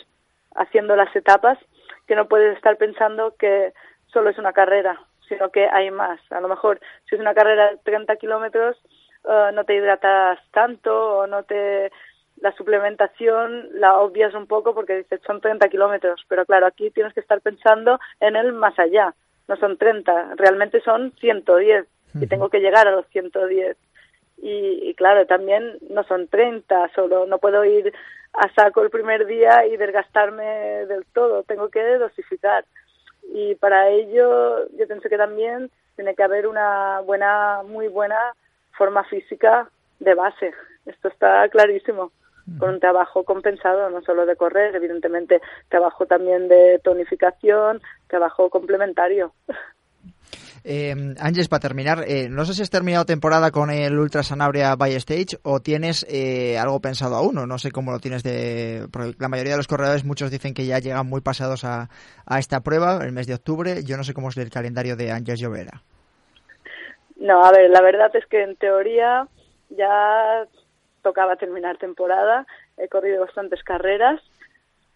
haciendo 0.55 0.95
las 0.95 1.13
etapas 1.15 1.57
que 2.07 2.15
no 2.15 2.27
puedes 2.27 2.55
estar 2.55 2.77
pensando 2.77 3.35
que 3.37 3.73
solo 4.07 4.29
es 4.29 4.37
una 4.37 4.53
carrera, 4.53 4.99
sino 5.27 5.49
que 5.49 5.67
hay 5.67 5.91
más. 5.91 6.19
A 6.31 6.41
lo 6.41 6.47
mejor 6.47 6.79
si 7.07 7.15
es 7.15 7.21
una 7.21 7.33
carrera 7.33 7.71
de 7.71 7.77
30 7.77 8.15
kilómetros, 8.17 8.77
uh, 9.23 9.53
no 9.53 9.63
te 9.63 9.75
hidratas 9.75 10.39
tanto 10.51 11.19
o 11.19 11.27
no 11.27 11.43
te 11.43 11.91
la 12.41 12.53
suplementación 12.53 13.67
la 13.73 13.99
obvias 13.99 14.33
un 14.33 14.47
poco 14.47 14.73
porque 14.73 14.97
dices 14.97 15.19
son 15.27 15.41
30 15.41 15.67
kilómetros, 15.67 16.25
pero 16.27 16.45
claro, 16.45 16.67
aquí 16.67 16.89
tienes 16.89 17.13
que 17.13 17.19
estar 17.19 17.41
pensando 17.41 17.99
en 18.19 18.35
el 18.35 18.53
más 18.53 18.77
allá. 18.79 19.13
No 19.47 19.57
son 19.57 19.77
30, 19.77 20.35
realmente 20.35 20.79
son 20.81 21.11
110 21.19 21.85
y 22.21 22.27
tengo 22.27 22.49
que 22.49 22.59
llegar 22.59 22.87
a 22.87 22.91
los 22.91 23.05
110. 23.07 23.77
Y, 24.41 24.89
y 24.89 24.93
claro, 24.95 25.25
también 25.25 25.77
no 25.89 26.03
son 26.03 26.27
30, 26.27 26.91
solo 26.95 27.25
no 27.25 27.39
puedo 27.39 27.65
ir 27.65 27.93
a 28.33 28.53
saco 28.53 28.81
el 28.81 28.89
primer 28.89 29.25
día 29.25 29.65
y 29.65 29.77
desgastarme 29.77 30.85
del 30.85 31.05
todo, 31.13 31.43
tengo 31.43 31.69
que 31.69 31.81
dosificar. 31.97 32.65
Y 33.33 33.55
para 33.55 33.89
ello 33.89 34.67
yo 34.77 34.87
pienso 34.87 35.09
que 35.09 35.17
también 35.17 35.69
tiene 35.95 36.15
que 36.15 36.23
haber 36.23 36.47
una 36.47 37.01
buena, 37.01 37.61
muy 37.65 37.87
buena 37.87 38.33
forma 38.71 39.03
física 39.03 39.69
de 39.99 40.13
base. 40.13 40.53
Esto 40.85 41.09
está 41.09 41.47
clarísimo 41.49 42.11
con 42.57 42.71
un 42.71 42.79
trabajo 42.79 43.23
compensado, 43.23 43.89
no 43.91 44.01
solo 44.01 44.25
de 44.25 44.35
correr, 44.35 44.75
evidentemente 44.75 45.39
trabajo 45.67 46.07
también 46.07 46.47
de 46.47 46.79
tonificación, 46.83 47.81
trabajo 48.07 48.49
complementario. 48.49 49.33
Eh, 50.71 50.93
Ángeles, 51.19 51.47
para 51.47 51.61
terminar, 51.61 52.03
eh, 52.07 52.29
no 52.29 52.45
sé 52.45 52.53
si 52.53 52.61
has 52.61 52.69
terminado 52.69 53.03
temporada 53.03 53.49
con 53.49 53.71
el 53.71 53.97
Ultra 53.97 54.21
Sanabria 54.21 54.75
by 54.75 54.93
Stage 54.97 55.39
o 55.41 55.61
tienes 55.61 56.05
eh, 56.07 56.59
algo 56.59 56.79
pensado 56.79 57.15
aún, 57.15 57.33
no 57.33 57.57
sé 57.57 57.71
cómo 57.71 57.91
lo 57.91 57.97
tienes 57.97 58.21
de... 58.21 58.85
La 59.17 59.29
mayoría 59.29 59.53
de 59.53 59.57
los 59.57 59.67
corredores, 59.67 60.05
muchos 60.05 60.29
dicen 60.29 60.53
que 60.53 60.67
ya 60.67 60.77
llegan 60.77 61.07
muy 61.07 61.21
pasados 61.21 61.65
a, 61.65 61.89
a 62.27 62.37
esta 62.37 62.59
prueba, 62.59 63.03
el 63.03 63.13
mes 63.13 63.25
de 63.25 63.33
octubre. 63.33 63.83
Yo 63.83 63.97
no 63.97 64.03
sé 64.03 64.13
cómo 64.13 64.29
es 64.29 64.37
el 64.37 64.51
calendario 64.51 64.95
de 64.95 65.11
Ángeles 65.11 65.39
Llovera. 65.39 65.81
No, 67.15 67.43
a 67.43 67.51
ver, 67.51 67.71
la 67.71 67.81
verdad 67.81 68.15
es 68.15 68.27
que 68.27 68.43
en 68.43 68.55
teoría 68.55 69.27
ya 69.69 70.45
tocaba 71.01 71.35
terminar 71.37 71.79
temporada, 71.79 72.45
he 72.77 72.87
corrido 72.89 73.21
bastantes 73.21 73.63
carreras, 73.63 74.21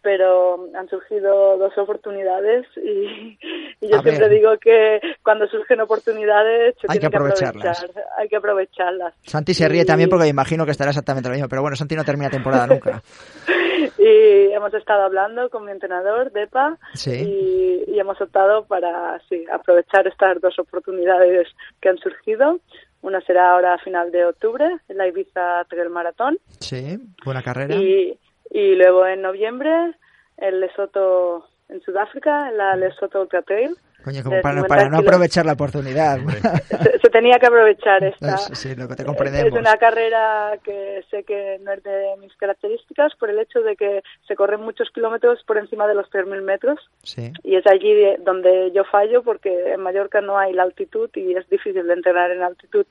pero 0.03 0.69
han 0.75 0.87
surgido 0.87 1.57
dos 1.57 1.75
oportunidades 1.79 2.67
y, 2.77 3.39
y 3.83 3.89
yo 3.89 3.97
a 3.97 4.01
siempre 4.01 4.29
ver. 4.29 4.39
digo 4.39 4.57
que 4.57 5.01
cuando 5.23 5.45
surgen 5.47 5.81
oportunidades 5.81 6.75
se 6.79 6.87
hay 6.89 6.99
que 6.99 7.07
aprovecharlas. 7.07 7.81
Que 7.81 7.85
aprovechar, 7.85 8.13
hay 8.17 8.29
que 8.29 8.35
aprovecharlas. 8.37 9.13
Santi 9.23 9.53
se 9.53 9.67
ríe 9.67 9.81
y... 9.81 9.85
también 9.85 10.09
porque 10.09 10.27
imagino 10.27 10.63
que 10.65 10.71
estará 10.71 10.91
exactamente 10.91 11.27
lo 11.27 11.33
mismo, 11.33 11.49
pero 11.49 11.61
bueno, 11.61 11.75
Santi 11.75 11.95
no 11.95 12.05
termina 12.05 12.29
temporada 12.29 12.65
nunca. 12.67 13.03
y 13.97 14.53
hemos 14.53 14.73
estado 14.73 15.03
hablando 15.03 15.49
con 15.49 15.65
mi 15.65 15.71
entrenador, 15.71 16.31
Depa, 16.31 16.77
sí. 16.93 17.11
y, 17.11 17.91
y, 17.91 17.99
hemos 17.99 18.19
optado 18.21 18.65
para 18.65 19.19
sí, 19.27 19.43
aprovechar 19.51 20.07
estas 20.07 20.39
dos 20.39 20.57
oportunidades 20.59 21.49
que 21.81 21.89
han 21.89 21.97
surgido. 21.97 22.59
Una 23.01 23.19
será 23.19 23.51
ahora 23.51 23.73
a 23.73 23.79
final 23.79 24.13
de 24.13 24.25
octubre, 24.25 24.77
en 24.87 24.97
la 24.97 25.07
Ibiza 25.07 25.65
Trail 25.69 25.89
Maratón. 25.89 26.37
Sí, 26.59 26.97
buena 27.25 27.43
carrera. 27.43 27.75
Y, 27.75 28.17
y 28.49 28.75
luego 28.75 29.05
en 29.05 29.21
noviembre, 29.21 29.93
el 30.37 30.61
Lesoto 30.61 31.49
en 31.73 31.81
Sudáfrica, 31.81 32.49
en 32.49 32.57
la 32.57 32.75
Lesoto 32.75 33.21
Ultra 33.21 33.41
Trail. 33.41 33.75
Coño, 34.03 34.21
como 34.21 34.41
para, 34.41 34.63
para 34.63 34.89
no 34.89 34.97
aprovechar 34.97 35.45
la 35.45 35.53
oportunidad. 35.53 36.19
se, 36.67 36.99
se, 36.99 37.09
tenía 37.09 37.39
que 37.39 37.45
aprovechar 37.45 38.03
esta. 38.03 38.35
Es, 38.35 38.59
sí, 38.59 38.75
lo 38.75 38.87
que 38.87 38.95
te 38.95 39.05
comprendemos. 39.05 39.53
Es 39.53 39.57
una 39.57 39.77
carrera 39.77 40.57
que 40.61 41.05
sé 41.09 41.23
que 41.23 41.59
no 41.63 41.71
es 41.71 41.81
de 41.83 42.15
mis 42.19 42.35
características 42.35 43.15
por 43.15 43.29
el 43.29 43.39
hecho 43.39 43.61
de 43.61 43.77
que 43.77 44.03
se 44.27 44.35
corren 44.35 44.61
muchos 44.61 44.89
kilómetros 44.91 45.43
por 45.45 45.57
encima 45.57 45.87
de 45.87 45.95
los 45.95 46.09
3.000 46.11 46.41
metros. 46.41 46.79
Sí. 47.03 47.31
Y 47.43 47.55
es 47.55 47.65
allí 47.65 47.93
donde 48.19 48.71
yo 48.73 48.83
fallo 48.83 49.23
porque 49.23 49.71
en 49.71 49.79
Mallorca 49.79 50.19
no 50.19 50.37
hay 50.37 50.51
la 50.53 50.63
altitud 50.63 51.09
y 51.15 51.35
es 51.35 51.49
difícil 51.49 51.87
de 51.87 51.93
entrenar 51.93 52.29
en 52.31 52.43
altitud. 52.43 52.85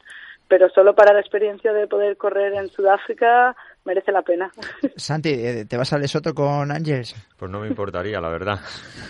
Pero 0.48 0.70
solo 0.70 0.94
para 0.94 1.12
la 1.12 1.20
experiencia 1.20 1.74
de 1.74 1.86
poder 1.86 2.16
correr 2.16 2.54
en 2.54 2.68
Sudáfrica 2.70 3.54
merece 3.84 4.12
la 4.12 4.22
pena. 4.22 4.50
Santi, 4.96 5.30
eh, 5.30 5.64
¿te 5.66 5.76
vas 5.76 5.92
al 5.92 6.00
Lesoto 6.00 6.34
con 6.34 6.70
Ángels? 6.70 7.14
Pues 7.36 7.50
no 7.50 7.60
me 7.60 7.68
importaría, 7.68 8.20
la 8.20 8.28
verdad. 8.28 8.60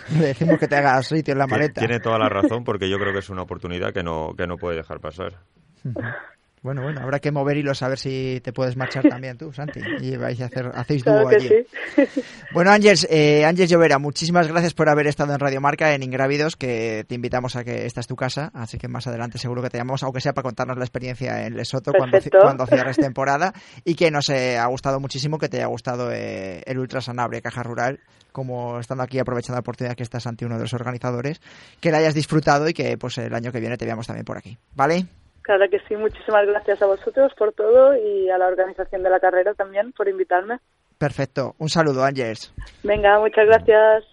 Le 0.19 0.27
decimos 0.27 0.57
que 0.59 0.67
te 0.67 0.75
hagas 0.75 1.07
sitio 1.07 1.33
en 1.33 1.39
la 1.39 1.47
maleta. 1.47 1.79
Tiene 1.79 1.99
toda 1.99 2.17
la 2.17 2.29
razón 2.29 2.63
porque 2.63 2.89
yo 2.89 2.97
creo 2.97 3.13
que 3.13 3.19
es 3.19 3.29
una 3.29 3.43
oportunidad 3.43 3.93
que 3.93 4.03
no, 4.03 4.33
que 4.35 4.47
no 4.47 4.57
puede 4.57 4.77
dejar 4.77 4.99
pasar. 4.99 5.39
Bueno, 6.63 6.81
bueno, 6.81 7.01
habrá 7.01 7.19
que 7.19 7.29
mover 7.29 7.57
hilos 7.57 7.83
a 7.83 7.89
ver 7.89 7.99
si 7.99 8.39
te 8.41 8.53
puedes 8.53 8.77
marchar 8.77 9.03
también 9.09 9.37
tú, 9.37 9.51
Santi. 9.51 9.81
Y 9.99 10.15
vais 10.15 10.39
a 10.39 10.45
hacer, 10.45 10.71
hacéis 10.73 11.03
claro 11.03 11.23
dúo 11.23 11.29
allí. 11.29 11.49
Sí. 11.49 12.21
Bueno, 12.53 12.71
Ángels, 12.71 13.05
eh, 13.09 13.43
Ángels 13.43 13.69
Llovera, 13.69 13.99
muchísimas 13.99 14.47
gracias 14.47 14.73
por 14.73 14.87
haber 14.87 15.07
estado 15.07 15.33
en 15.33 15.39
Radio 15.39 15.59
Marca, 15.59 15.93
en 15.93 16.03
Ingrávidos, 16.03 16.55
que 16.55 17.03
te 17.05 17.15
invitamos 17.15 17.57
a 17.57 17.65
que 17.65 17.85
esta 17.85 17.99
es 17.99 18.07
tu 18.07 18.15
casa, 18.15 18.49
así 18.53 18.77
que 18.77 18.87
más 18.87 19.07
adelante 19.07 19.37
seguro 19.37 19.61
que 19.61 19.69
te 19.69 19.77
llamamos, 19.77 20.03
aunque 20.03 20.21
sea 20.21 20.33
para 20.33 20.43
contarnos 20.43 20.77
la 20.77 20.85
experiencia 20.85 21.45
en 21.45 21.57
Lesoto 21.57 21.91
cuando, 21.91 22.17
cuando 22.41 22.65
cierres 22.65 22.95
temporada, 22.95 23.53
y 23.83 23.95
que 23.95 24.09
nos 24.09 24.29
eh, 24.29 24.57
ha 24.57 24.67
gustado 24.67 25.01
muchísimo, 25.01 25.39
que 25.39 25.49
te 25.49 25.57
haya 25.57 25.67
gustado 25.67 26.13
eh, 26.13 26.61
el 26.65 26.79
Ultra 26.79 27.01
Sanabria 27.01 27.41
Caja 27.41 27.63
Rural, 27.63 27.99
como 28.31 28.79
estando 28.79 29.03
aquí 29.03 29.19
aprovechando 29.19 29.57
la 29.57 29.61
oportunidad 29.61 29.95
que 29.95 30.03
estás 30.03 30.25
ante 30.27 30.45
uno 30.45 30.55
de 30.55 30.61
los 30.61 30.73
organizadores, 30.73 31.41
que 31.81 31.91
la 31.91 31.97
hayas 31.97 32.13
disfrutado 32.13 32.69
y 32.69 32.73
que 32.73 32.97
pues 32.97 33.17
el 33.17 33.33
año 33.33 33.51
que 33.51 33.59
viene 33.59 33.75
te 33.75 33.85
veamos 33.85 34.07
también 34.07 34.23
por 34.23 34.37
aquí, 34.37 34.57
¿vale? 34.75 35.07
Claro 35.43 35.69
que 35.69 35.79
sí, 35.87 35.95
muchísimas 35.95 36.47
gracias 36.47 36.81
a 36.81 36.87
vosotros 36.87 37.33
por 37.37 37.53
todo 37.53 37.95
y 37.95 38.29
a 38.29 38.37
la 38.37 38.47
organización 38.47 39.03
de 39.03 39.09
la 39.09 39.19
carrera 39.19 39.53
también 39.53 39.91
por 39.91 40.07
invitarme. 40.07 40.59
Perfecto, 40.97 41.53
un 41.59 41.67
saludo, 41.67 42.03
Ángels. 42.03 42.53
Venga, 42.81 43.19
muchas 43.19 43.45
gracias. 43.45 44.05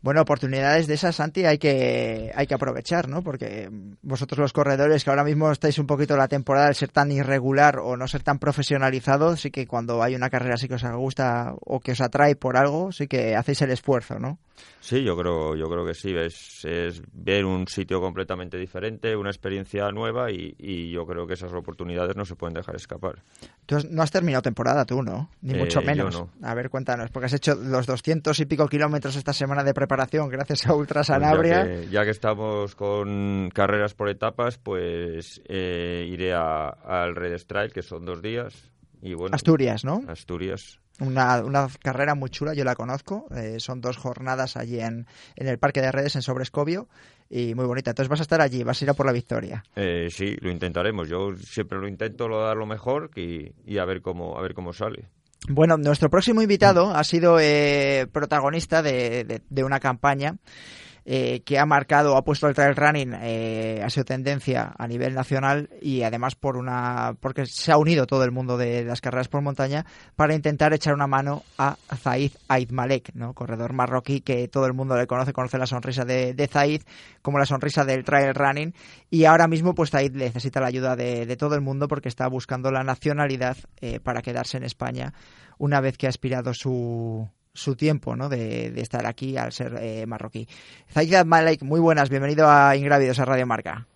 Bueno, 0.00 0.22
oportunidades 0.22 0.86
de 0.86 0.94
esas, 0.94 1.16
Santi, 1.16 1.44
hay 1.44 1.58
que, 1.58 2.32
hay 2.34 2.46
que 2.46 2.54
aprovechar, 2.54 3.08
¿no? 3.08 3.22
Porque 3.22 3.68
vosotros 4.02 4.38
los 4.38 4.52
corredores 4.52 5.02
que 5.04 5.10
ahora 5.10 5.24
mismo 5.24 5.50
estáis 5.50 5.78
un 5.78 5.86
poquito 5.86 6.16
la 6.16 6.28
temporada 6.28 6.68
de 6.68 6.74
ser 6.74 6.90
tan 6.90 7.10
irregular 7.10 7.78
o 7.78 7.96
no 7.96 8.06
ser 8.06 8.22
tan 8.22 8.38
profesionalizados, 8.38 9.40
sí 9.40 9.50
que 9.50 9.66
cuando 9.66 10.02
hay 10.02 10.14
una 10.14 10.30
carrera 10.30 10.54
así 10.54 10.68
que 10.68 10.74
os 10.74 10.84
gusta 10.92 11.54
o 11.64 11.80
que 11.80 11.92
os 11.92 12.00
atrae 12.00 12.36
por 12.36 12.56
algo, 12.56 12.92
sí 12.92 13.08
que 13.08 13.34
hacéis 13.34 13.62
el 13.62 13.70
esfuerzo, 13.70 14.18
¿no? 14.20 14.38
Sí, 14.80 15.04
yo 15.04 15.16
creo, 15.16 15.54
yo 15.54 15.68
creo 15.68 15.84
que 15.84 15.92
sí. 15.94 16.14
Es, 16.16 16.64
es 16.64 17.02
ver 17.12 17.44
un 17.44 17.68
sitio 17.68 18.00
completamente 18.00 18.56
diferente, 18.56 19.14
una 19.16 19.28
experiencia 19.30 19.90
nueva 19.90 20.30
y, 20.30 20.90
yo 20.90 21.04
creo 21.06 21.26
que 21.26 21.34
esas 21.34 21.52
oportunidades 21.52 22.16
no 22.16 22.24
se 22.24 22.36
pueden 22.36 22.54
dejar 22.54 22.76
escapar. 22.76 23.22
Tú 23.66 23.76
no 23.90 24.02
has 24.02 24.10
terminado 24.10 24.40
temporada 24.42 24.84
tú, 24.86 25.02
¿no? 25.02 25.30
Ni 25.42 25.54
mucho 25.54 25.80
Eh, 25.80 25.84
menos. 25.84 26.14
yo 26.14 26.28
A 26.42 26.54
ver, 26.54 26.70
cuéntanos, 26.70 27.10
porque 27.10 27.26
has 27.26 27.34
hecho 27.34 27.54
los 27.54 27.86
200 27.86 28.38
y 28.40 28.46
pico 28.46 28.66
kilómetros 28.66 29.16
esta 29.16 29.32
semana 29.32 29.62
de 29.62 29.74
preparación 29.74 30.28
gracias 30.28 30.66
a 30.66 30.74
Ultra 30.74 31.00
Pues 31.00 31.08
Sanabria. 31.08 31.64
ya, 31.64 31.66
que, 31.66 31.88
ya 31.90 32.04
que 32.04 32.10
estamos 32.10 32.74
con 32.74 33.50
carreras 33.52 33.94
por 33.94 34.08
etapas, 34.08 34.56
pues 34.58 35.42
eh, 35.48 36.06
iré 36.10 36.32
al 36.32 37.14
Red 37.14 37.36
Trail, 37.46 37.72
que 37.72 37.82
son 37.82 38.04
dos 38.04 38.22
días. 38.22 38.70
Y 39.02 39.14
bueno, 39.14 39.34
Asturias, 39.34 39.84
¿no? 39.84 40.02
Asturias. 40.08 40.80
Una, 41.00 41.42
una 41.44 41.68
carrera 41.82 42.14
muy 42.14 42.28
chula, 42.30 42.54
yo 42.54 42.64
la 42.64 42.74
conozco. 42.74 43.26
eh, 43.34 43.56
son 43.60 43.80
dos 43.80 43.96
jornadas 43.96 44.56
allí 44.56 44.80
en, 44.80 45.06
en 45.36 45.46
el 45.48 45.58
Parque 45.58 45.80
de 45.80 45.92
Redes, 45.92 46.16
en 46.16 46.22
Sobrescobio, 46.22 46.88
y 47.30 47.54
muy 47.54 47.66
bonita. 47.66 47.90
Entonces 47.90 48.08
vas 48.08 48.20
a 48.20 48.22
estar 48.22 48.40
allí, 48.40 48.64
vas 48.64 48.80
a 48.80 48.84
ir 48.84 48.90
a 48.90 48.94
por 48.94 49.06
la 49.06 49.12
victoria. 49.12 49.62
Eh, 49.76 50.08
sí, 50.10 50.36
lo 50.40 50.50
intentaremos. 50.50 51.08
Yo 51.08 51.34
siempre 51.36 51.78
lo 51.78 51.86
intento 51.86 52.26
lo 52.26 52.40
dar 52.42 52.56
lo 52.56 52.66
mejor 52.66 53.10
y, 53.14 53.52
y 53.64 53.78
a 53.78 53.84
ver 53.84 54.02
cómo 54.02 54.36
a 54.38 54.42
ver 54.42 54.54
cómo 54.54 54.72
sale. 54.72 55.06
Bueno, 55.48 55.76
nuestro 55.76 56.10
próximo 56.10 56.42
invitado 56.42 56.90
ha 56.90 57.04
sido 57.04 57.38
eh, 57.40 58.06
protagonista 58.12 58.82
de, 58.82 59.24
de- 59.24 59.42
de 59.48 59.64
una 59.64 59.78
campaña 59.80 60.34
eh, 61.04 61.40
que 61.44 61.58
ha 61.58 61.66
marcado, 61.66 62.16
ha 62.16 62.22
puesto 62.22 62.48
el 62.48 62.54
trail 62.54 62.76
running, 62.76 63.14
eh, 63.20 63.80
ha 63.84 63.90
sido 63.90 64.04
tendencia 64.04 64.74
a 64.76 64.86
nivel 64.86 65.14
nacional 65.14 65.70
y 65.80 66.02
además 66.02 66.34
por 66.34 66.56
una, 66.56 67.16
porque 67.20 67.46
se 67.46 67.72
ha 67.72 67.78
unido 67.78 68.06
todo 68.06 68.24
el 68.24 68.30
mundo 68.30 68.56
de 68.56 68.84
las 68.84 69.00
carreras 69.00 69.28
por 69.28 69.40
montaña 69.42 69.86
para 70.16 70.34
intentar 70.34 70.72
echar 70.74 70.94
una 70.94 71.06
mano 71.06 71.42
a 71.56 71.76
Zaid 71.96 72.32
Aid 72.48 72.70
Malek, 72.70 73.14
¿no? 73.14 73.34
corredor 73.34 73.72
marroquí 73.72 74.20
que 74.20 74.48
todo 74.48 74.66
el 74.66 74.74
mundo 74.74 74.96
le 74.96 75.06
conoce, 75.06 75.32
conoce 75.32 75.58
la 75.58 75.66
sonrisa 75.66 76.04
de, 76.04 76.48
Zaid 76.50 76.82
como 77.22 77.38
la 77.38 77.46
sonrisa 77.46 77.84
del 77.84 78.04
trail 78.04 78.34
running 78.34 78.74
y 79.10 79.24
ahora 79.24 79.48
mismo 79.48 79.74
pues 79.74 79.90
Zaid 79.90 80.12
necesita 80.12 80.60
la 80.60 80.68
ayuda 80.68 80.96
de, 80.96 81.36
todo 81.36 81.54
el 81.54 81.60
mundo 81.60 81.88
porque 81.88 82.08
está 82.08 82.28
buscando 82.28 82.70
la 82.70 82.82
nacionalidad 82.82 83.56
eh, 83.80 84.00
para 84.00 84.22
quedarse 84.22 84.56
en 84.56 84.64
España 84.64 85.12
una 85.58 85.80
vez 85.80 85.96
que 85.98 86.06
ha 86.06 86.10
expirado 86.10 86.54
su, 86.54 87.28
su 87.52 87.74
tiempo 87.76 88.16
¿no? 88.16 88.28
de, 88.28 88.70
de 88.70 88.80
estar 88.80 89.06
aquí 89.06 89.36
al 89.36 89.52
ser 89.52 89.76
eh, 89.80 90.06
marroquí. 90.06 90.46
Zaid 90.90 91.24
Malek, 91.24 91.62
muy 91.62 91.80
buenas, 91.80 92.08
bienvenido 92.10 92.48
a 92.48 92.76
Ingrávidos 92.76 93.18
a 93.18 93.24
Radio 93.24 93.46
Marca. 93.46 93.86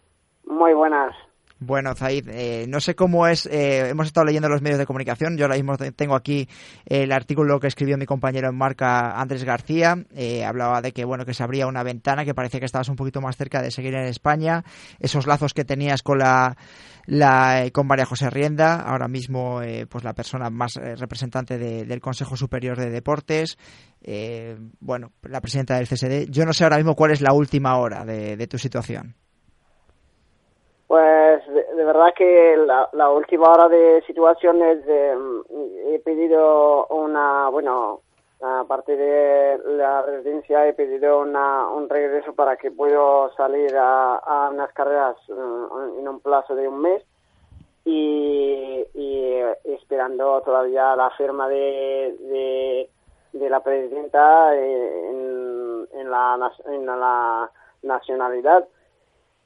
Muy 0.47 0.75
buenas. 0.75 1.15
Bueno, 1.65 1.95
Zaid, 1.95 2.29
eh, 2.29 2.67
no 2.69 2.81
sé 2.81 2.97
cómo 2.97 3.29
es, 3.29 3.47
eh, 3.47 3.91
hemos 3.91 4.09
estado 4.09 4.27
leyendo 4.27 4.49
los 4.49 4.63
medios 4.63 4.81
de 4.81 4.87
comunicación, 4.87 5.37
yo 5.37 5.45
ahora 5.45 5.55
mismo 5.55 5.77
te- 5.77 5.93
tengo 5.93 6.17
aquí 6.17 6.49
el 6.87 7.13
artículo 7.13 7.61
que 7.61 7.69
escribió 7.69 7.97
mi 7.97 8.05
compañero 8.05 8.49
en 8.49 8.57
marca, 8.57 9.13
Andrés 9.21 9.45
García, 9.45 9.97
eh, 10.13 10.45
hablaba 10.45 10.83
de 10.83 10.91
que 10.91 11.05
bueno 11.05 11.25
que 11.25 11.35
se 11.35 11.45
abría 11.45 11.69
una 11.69 11.85
ventana, 11.85 12.25
que 12.25 12.35
parecía 12.35 12.59
que 12.59 12.67
estabas 12.67 12.89
un 12.89 12.97
poquito 12.97 13.21
más 13.21 13.37
cerca 13.37 13.63
de 13.63 13.71
seguir 13.71 13.95
en 13.95 14.07
España, 14.07 14.65
esos 14.99 15.29
lazos 15.29 15.55
que 15.55 15.65
tenías 15.65 16.03
con 16.03 16.19
la, 16.19 16.57
la 17.07 17.65
eh, 17.65 17.73
con 17.73 17.87
María 17.87 18.05
José 18.07 18.31
Rienda, 18.31 18.81
ahora 18.81 19.09
mismo 19.09 19.63
eh, 19.63 19.87
pues 19.91 20.05
la 20.05 20.13
persona 20.15 20.51
más 20.51 20.77
eh, 20.77 20.95
representante 20.97 21.59
de- 21.59 21.85
del 21.85 22.01
Consejo 22.01 22.37
Superior 22.37 22.79
de 22.79 22.91
Deportes, 22.91 23.57
eh, 24.03 24.57
bueno, 24.81 25.11
la 25.23 25.41
presidenta 25.41 25.77
del 25.77 25.87
CSD, 25.89 26.31
yo 26.31 26.45
no 26.45 26.53
sé 26.53 26.65
ahora 26.65 26.77
mismo 26.77 26.95
cuál 26.95 27.11
es 27.13 27.21
la 27.21 27.33
última 27.33 27.79
hora 27.79 28.05
de- 28.05 28.47
tu 28.47 28.59
situación. 28.59 29.15
Pues 30.87 31.41
de, 31.47 31.85
verdad 31.85 32.13
que 32.17 32.55
la, 32.67 32.89
la 32.93 33.09
última 33.11 33.51
hora 33.51 33.69
de 33.69 34.03
situación 34.07 34.61
es 34.63 34.79
mm, 34.85 35.95
he 35.95 35.99
pedido 36.01 36.87
una, 36.89 37.49
bueno, 37.49 38.01
aparte 38.43 38.97
de 38.97 39.59
la 39.77 40.03
residencia 40.03 40.67
he 40.67 40.75
pedido 40.75 41.21
una, 41.21 41.69
un 41.69 41.89
regreso 41.89 42.35
para 42.35 42.57
que 42.57 42.71
puedo 42.71 43.33
salir 43.37 43.77
a, 43.77 44.17
a 44.17 44.51
unas 44.51 44.73
carreras 44.73 45.17
mm, 45.29 45.99
en 46.01 46.09
un 46.09 46.21
plazo 46.21 46.55
de 46.55 46.67
un 46.67 46.81
mes 46.81 47.05
y, 47.85 48.85
y 48.95 49.41
esperando 49.65 50.41
todavía 50.43 50.97
la 50.97 51.11
firma 51.11 51.49
de, 51.49 52.17
de, 52.21 52.91
de 53.33 53.51
la 53.51 53.61
presidenta 53.61 54.55
eh, 54.57 55.11
en, 55.11 55.89
en, 55.93 56.11
la, 56.11 56.53
en 56.67 56.87
la 56.87 57.51
nacionalidad. 57.83 58.67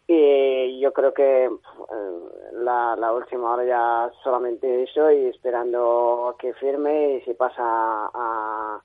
Y 0.09 0.79
yo 0.79 0.93
creo 0.93 1.13
que 1.13 1.47
eh, 1.47 1.51
la, 2.53 2.95
la 2.97 3.13
última 3.13 3.53
hora 3.55 3.65
ya 3.65 4.13
solamente 4.23 4.85
eso 4.85 5.11
y 5.11 5.27
esperando 5.27 6.37
que 6.39 6.55
firme 6.55 7.17
y 7.17 7.21
se 7.23 7.35
pasa 7.35 7.63
a, 7.65 8.81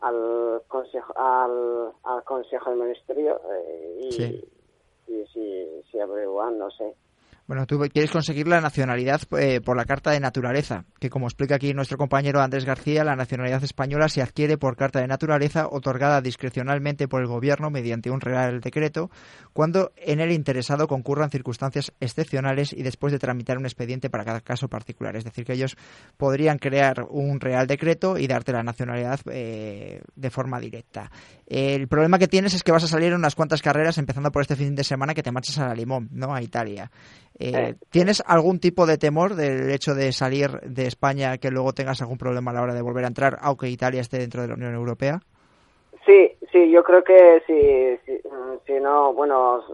al 0.00 0.62
consejo 0.66 1.12
al, 1.16 1.92
al 2.02 2.24
consejo 2.24 2.70
de 2.70 2.76
ministerio 2.76 3.40
eh, 3.52 3.98
y, 4.00 4.12
Sí. 4.12 4.44
y 5.06 5.26
si, 5.28 5.82
si 5.90 6.00
averiguan, 6.00 6.58
no 6.58 6.68
sé. 6.72 6.94
Bueno, 7.46 7.64
tú 7.64 7.78
quieres 7.92 8.10
conseguir 8.10 8.48
la 8.48 8.60
nacionalidad 8.60 9.20
eh, 9.38 9.60
por 9.60 9.76
la 9.76 9.84
Carta 9.84 10.10
de 10.10 10.18
Naturaleza, 10.18 10.84
que 10.98 11.10
como 11.10 11.28
explica 11.28 11.54
aquí 11.54 11.72
nuestro 11.74 11.96
compañero 11.96 12.40
Andrés 12.40 12.64
García, 12.64 13.04
la 13.04 13.14
nacionalidad 13.14 13.62
española 13.62 14.08
se 14.08 14.20
adquiere 14.20 14.58
por 14.58 14.76
Carta 14.76 15.00
de 15.00 15.06
Naturaleza 15.06 15.68
otorgada 15.70 16.20
discrecionalmente 16.20 17.06
por 17.06 17.20
el 17.20 17.28
Gobierno 17.28 17.70
mediante 17.70 18.10
un 18.10 18.20
real 18.20 18.60
decreto, 18.60 19.12
cuando 19.52 19.92
en 19.96 20.18
el 20.18 20.32
interesado 20.32 20.88
concurran 20.88 21.30
circunstancias 21.30 21.92
excepcionales 22.00 22.72
y 22.72 22.82
después 22.82 23.12
de 23.12 23.20
tramitar 23.20 23.58
un 23.58 23.66
expediente 23.66 24.10
para 24.10 24.24
cada 24.24 24.40
caso 24.40 24.66
particular. 24.66 25.14
Es 25.14 25.22
decir, 25.22 25.44
que 25.44 25.52
ellos 25.52 25.76
podrían 26.16 26.58
crear 26.58 27.06
un 27.08 27.38
real 27.38 27.68
decreto 27.68 28.18
y 28.18 28.26
darte 28.26 28.50
la 28.50 28.64
nacionalidad 28.64 29.20
eh, 29.30 30.02
de 30.16 30.30
forma 30.30 30.58
directa. 30.58 31.12
El 31.46 31.86
problema 31.86 32.18
que 32.18 32.26
tienes 32.26 32.54
es 32.54 32.64
que 32.64 32.72
vas 32.72 32.82
a 32.82 32.88
salir 32.88 33.12
en 33.12 33.18
unas 33.18 33.36
cuantas 33.36 33.62
carreras, 33.62 33.98
empezando 33.98 34.32
por 34.32 34.42
este 34.42 34.56
fin 34.56 34.74
de 34.74 34.82
semana 34.82 35.14
que 35.14 35.22
te 35.22 35.30
marchas 35.30 35.58
a 35.58 35.68
la 35.68 35.74
Limón, 35.74 36.08
¿no? 36.10 36.34
A 36.34 36.42
Italia. 36.42 36.90
Eh. 37.38 37.74
¿Tienes 37.90 38.22
algún 38.26 38.60
tipo 38.60 38.86
de 38.86 38.98
temor 38.98 39.34
del 39.34 39.70
hecho 39.70 39.94
de 39.94 40.12
salir 40.12 40.60
de 40.60 40.86
España 40.86 41.38
que 41.38 41.50
luego 41.50 41.72
tengas 41.72 42.00
algún 42.00 42.18
problema 42.18 42.50
a 42.50 42.54
la 42.54 42.62
hora 42.62 42.74
de 42.74 42.82
volver 42.82 43.04
a 43.04 43.08
entrar, 43.08 43.36
aunque 43.40 43.68
Italia 43.68 44.00
esté 44.00 44.18
dentro 44.18 44.42
de 44.42 44.48
la 44.48 44.54
Unión 44.54 44.74
Europea? 44.74 45.20
Sí, 46.06 46.32
sí, 46.52 46.70
yo 46.70 46.84
creo 46.84 47.02
que 47.02 47.42
sí, 47.46 47.98
sí, 48.06 48.20
si 48.64 48.74
no, 48.74 49.12
bueno, 49.12 49.64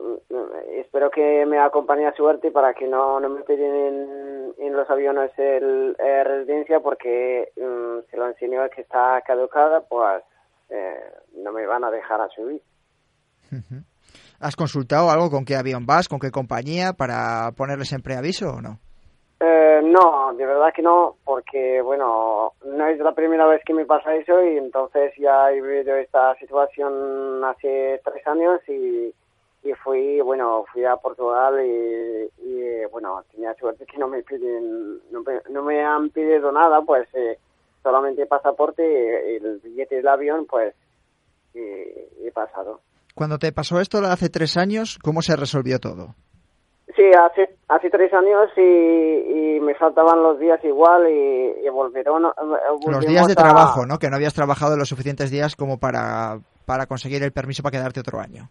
espero 0.76 1.10
que 1.10 1.44
me 1.44 1.58
acompañe 1.58 2.06
a 2.06 2.14
suerte 2.14 2.50
para 2.50 2.72
que 2.72 2.86
no, 2.88 3.20
no 3.20 3.28
me 3.28 3.42
piden 3.42 3.74
en, 3.74 4.54
en 4.58 4.72
los 4.72 4.88
aviones 4.88 5.30
el 5.36 5.94
eh, 5.98 6.24
residencia 6.24 6.80
porque 6.80 7.52
mm, 7.56 8.10
si 8.10 8.16
lo 8.16 8.28
enseño 8.28 8.62
que 8.74 8.80
está 8.80 9.22
caducada, 9.26 9.82
pues 9.82 10.22
eh, 10.70 11.12
no 11.34 11.52
me 11.52 11.66
van 11.66 11.84
a 11.84 11.90
dejar 11.90 12.22
a 12.22 12.28
subir. 12.30 12.62
Ujú. 13.52 13.82
¿Has 14.42 14.56
consultado 14.56 15.08
algo 15.08 15.30
con 15.30 15.44
qué 15.44 15.54
avión 15.54 15.86
vas, 15.86 16.08
con 16.08 16.18
qué 16.18 16.32
compañía, 16.32 16.94
para 16.94 17.52
ponerles 17.56 17.92
en 17.92 18.02
preaviso 18.02 18.54
o 18.54 18.60
no? 18.60 18.80
Eh, 19.38 19.80
no, 19.84 20.34
de 20.34 20.44
verdad 20.44 20.72
que 20.74 20.82
no, 20.82 21.14
porque 21.24 21.80
bueno, 21.80 22.52
no 22.64 22.86
es 22.88 22.98
la 22.98 23.12
primera 23.12 23.46
vez 23.46 23.62
que 23.64 23.72
me 23.72 23.86
pasa 23.86 24.16
eso 24.16 24.44
y 24.44 24.58
entonces 24.58 25.12
ya 25.16 25.52
he 25.52 25.60
vivido 25.60 25.94
esta 25.94 26.34
situación 26.40 27.44
hace 27.44 28.00
tres 28.04 28.26
años 28.26 28.60
y, 28.68 29.14
y 29.62 29.72
fui, 29.84 30.20
bueno, 30.20 30.64
fui 30.72 30.84
a 30.84 30.96
Portugal 30.96 31.64
y, 31.64 32.28
y, 32.44 32.84
bueno, 32.90 33.22
tenía 33.30 33.54
suerte 33.54 33.86
que 33.86 33.98
no 33.98 34.08
me 34.08 34.24
piden, 34.24 35.00
no, 35.12 35.22
no 35.50 35.62
me 35.62 35.84
han 35.84 36.10
pedido 36.10 36.50
nada, 36.50 36.80
pues 36.82 37.06
eh, 37.14 37.38
solamente 37.80 38.26
pasaporte 38.26 39.36
el 39.36 39.60
billete 39.60 39.96
del 39.96 40.08
avión, 40.08 40.46
pues 40.46 40.74
y, 41.54 42.26
y 42.26 42.30
pasado. 42.32 42.80
Cuando 43.14 43.38
te 43.38 43.52
pasó 43.52 43.80
esto 43.80 43.98
hace 43.98 44.28
tres 44.30 44.56
años, 44.56 44.98
¿cómo 45.02 45.22
se 45.22 45.36
resolvió 45.36 45.78
todo? 45.78 46.14
Sí, 46.96 47.02
hace, 47.18 47.56
hace 47.68 47.88
tres 47.88 48.12
años 48.12 48.50
y, 48.56 48.60
y 49.56 49.60
me 49.60 49.74
faltaban 49.76 50.22
los 50.22 50.38
días 50.38 50.62
igual 50.64 51.08
y, 51.08 51.66
y 51.66 51.68
volvieron. 51.70 52.24
eh, 52.26 52.30
Los 52.86 53.06
días 53.06 53.26
de 53.26 53.32
a- 53.32 53.36
trabajo, 53.36 53.86
¿no? 53.86 53.98
Que 53.98 54.10
no 54.10 54.16
habías 54.16 54.34
trabajado 54.34 54.76
los 54.76 54.88
suficientes 54.90 55.30
días 55.30 55.56
como 55.56 55.78
para, 55.78 56.40
para 56.66 56.86
conseguir 56.86 57.22
el 57.22 57.32
permiso 57.32 57.62
para 57.62 57.78
quedarte 57.78 58.00
otro 58.00 58.20
año. 58.20 58.50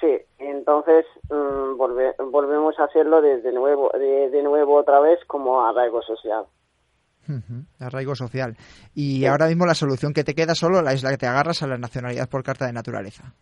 Sí, 0.00 0.18
entonces 0.38 1.04
mm, 1.28 1.76
volve- 1.76 2.14
volvemos 2.30 2.78
a 2.78 2.84
hacerlo 2.84 3.20
desde 3.20 3.52
nuevo, 3.52 3.90
de, 3.92 4.30
de 4.30 4.42
nuevo 4.42 4.76
otra 4.76 5.00
vez 5.00 5.18
como 5.26 5.66
arraigo 5.66 6.00
social. 6.02 6.44
Arraigo 7.78 8.14
social. 8.14 8.56
Y 8.94 9.26
ahora 9.26 9.46
mismo 9.46 9.64
la 9.66 9.74
solución 9.74 10.12
que 10.12 10.24
te 10.24 10.34
queda 10.34 10.54
solo 10.54 10.80
es 10.88 11.02
la 11.02 11.10
que 11.10 11.18
te 11.18 11.26
agarras 11.26 11.62
a 11.62 11.66
la 11.66 11.78
nacionalidad 11.78 12.28
por 12.28 12.42
carta 12.42 12.66
de 12.66 12.72
naturaleza. 12.72 13.34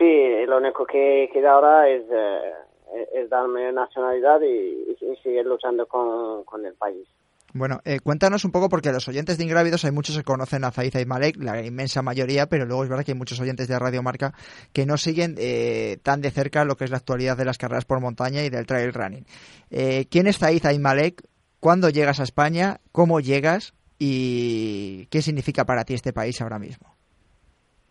Sí, 0.00 0.46
lo 0.46 0.56
único 0.56 0.86
que 0.86 1.28
queda 1.30 1.52
ahora 1.52 1.86
es, 1.86 2.02
eh, 2.10 3.26
darme 3.28 3.70
nacionalidad 3.70 4.40
y, 4.40 4.96
seguir 5.22 5.44
luchando 5.44 5.86
con, 5.86 6.42
con 6.44 6.64
el 6.64 6.72
país. 6.72 7.06
Bueno, 7.52 7.80
eh, 7.84 8.00
cuéntanos 8.00 8.46
un 8.46 8.52
poco, 8.52 8.70
porque 8.70 8.92
los 8.92 9.06
oyentes 9.08 9.36
de 9.36 9.44
Ingrávidos 9.44 9.84
hay 9.84 9.90
muchos 9.90 10.16
que 10.16 10.22
conocen 10.22 10.64
a 10.64 10.70
Zaiza 10.70 11.02
y 11.02 11.04
Malek, 11.04 11.36
la 11.36 11.62
inmensa 11.62 12.00
mayoría, 12.00 12.46
pero 12.46 12.64
luego 12.64 12.84
es 12.84 12.88
verdad 12.88 13.04
que 13.04 13.12
hay 13.12 13.18
muchos 13.18 13.40
oyentes 13.40 13.68
de 13.68 13.78
Radio 13.78 14.02
Marca 14.02 14.32
que 14.72 14.86
no 14.86 14.96
siguen 14.96 15.34
eh, 15.36 15.98
tan 16.02 16.22
de 16.22 16.30
cerca 16.30 16.64
lo 16.64 16.76
que 16.76 16.84
es 16.84 16.90
la 16.90 16.96
actualidad 16.96 17.36
de 17.36 17.44
las 17.44 17.58
carreras 17.58 17.84
por 17.84 18.00
montaña 18.00 18.42
y 18.42 18.50
del 18.50 18.66
trail 18.66 18.94
running. 18.94 19.26
Eh, 19.70 20.06
¿Quién 20.10 20.28
es 20.28 20.38
Zaiza 20.38 20.72
y 20.72 20.78
Malek? 20.78 21.24
¿Cuándo 21.58 21.90
llegas 21.90 22.20
a 22.20 22.22
España? 22.22 22.80
¿Cómo 22.92 23.20
llegas? 23.20 23.74
¿Y 23.98 25.06
qué 25.06 25.20
significa 25.20 25.66
para 25.66 25.84
ti 25.84 25.94
este 25.94 26.12
país 26.12 26.40
ahora 26.40 26.58
mismo? 26.58 26.99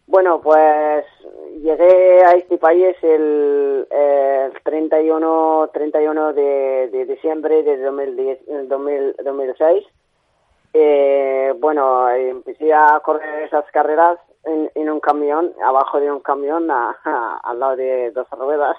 Bueno, 0.10 0.42
pues 0.42 1.06
llegué 1.62 2.24
a 2.26 2.32
este 2.32 2.58
país 2.58 2.96
el, 3.04 3.88
el 3.92 4.54
31, 4.64 5.70
31 5.72 6.34
de, 6.34 6.90
de 6.92 7.06
diciembre 7.06 7.62
de 7.62 7.78
2010, 7.78 8.40
2000, 8.68 9.16
2006. 9.24 9.86
Eh, 10.74 11.54
bueno, 11.60 12.10
empecé 12.10 12.74
a 12.74 13.00
correr 13.04 13.44
esas 13.44 13.66
carreras 13.72 14.18
en, 14.46 14.72
en 14.74 14.90
un 14.90 15.00
camión, 15.00 15.54
abajo 15.64 16.00
de 16.00 16.12
un 16.12 16.22
camión, 16.22 16.72
a- 16.72 16.98
a- 17.04 17.40
al 17.44 17.60
lado 17.60 17.76
de 17.76 18.10
dos 18.12 18.28
ruedas. 18.32 18.78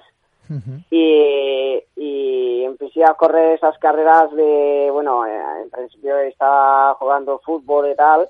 y, 0.91 1.81
y 1.95 2.65
empecé 2.65 3.05
a 3.05 3.15
correr 3.15 3.53
esas 3.55 3.79
carreras 3.79 4.33
de, 4.35 4.89
bueno, 4.91 5.25
eh, 5.25 5.41
en 5.63 5.71
principio 5.71 6.17
estaba 6.19 6.95
jugando 6.95 7.39
fútbol 7.39 7.89
y 7.89 7.95
tal, 7.95 8.29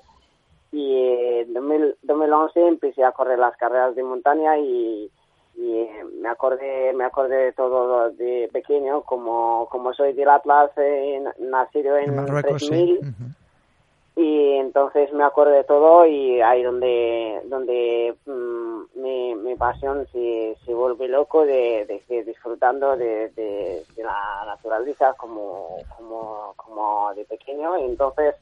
y 0.71 1.39
en 1.41 1.53
2000 1.53 1.95
2011 2.03 2.67
empecé 2.67 3.03
a 3.03 3.11
correr 3.11 3.37
las 3.37 3.57
carreras 3.57 3.95
de 3.95 4.03
montaña 4.03 4.57
y, 4.57 5.11
y 5.55 5.77
eh, 5.79 6.05
me 6.21 6.29
acordé 6.29 6.93
me 6.93 7.03
acordé 7.03 7.35
de 7.45 7.51
todo 7.53 8.09
de 8.11 8.49
pequeño 8.53 9.01
como 9.01 9.67
como 9.69 9.93
soy 9.93 10.13
del 10.13 10.29
Atlas 10.29 10.71
eh, 10.77 11.21
nacido 11.39 11.97
en, 11.97 12.09
En 12.11 12.15
Marruecos, 12.15 12.65
3000 12.67 12.99
sí. 13.01 13.07
Ujú. 13.07 14.21
y 14.21 14.53
entonces 14.53 15.11
me 15.11 15.25
acordé 15.25 15.57
de 15.57 15.63
todo 15.65 16.05
y 16.05 16.39
ahí 16.39 16.63
donde 16.63 17.41
donde 17.45 18.15
mm, 18.25 19.01
mi, 19.01 19.35
mi 19.35 19.55
pasión 19.55 20.07
se, 20.13 20.55
se 20.65 20.73
vuelve 20.73 21.09
loco 21.09 21.45
de, 21.45 21.85
de 22.09 22.23
disfrutando 22.23 22.95
de, 22.95 23.27
de, 23.35 23.83
de 23.93 24.03
la 24.03 24.43
naturaleza 24.45 25.13
como 25.17 25.79
como 25.97 26.53
como 26.55 27.13
de 27.13 27.25
pequeño 27.25 27.77
y 27.77 27.83
entonces 27.83 28.35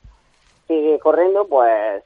sigue 0.68 1.00
corriendo 1.00 1.48
pues 1.48 2.04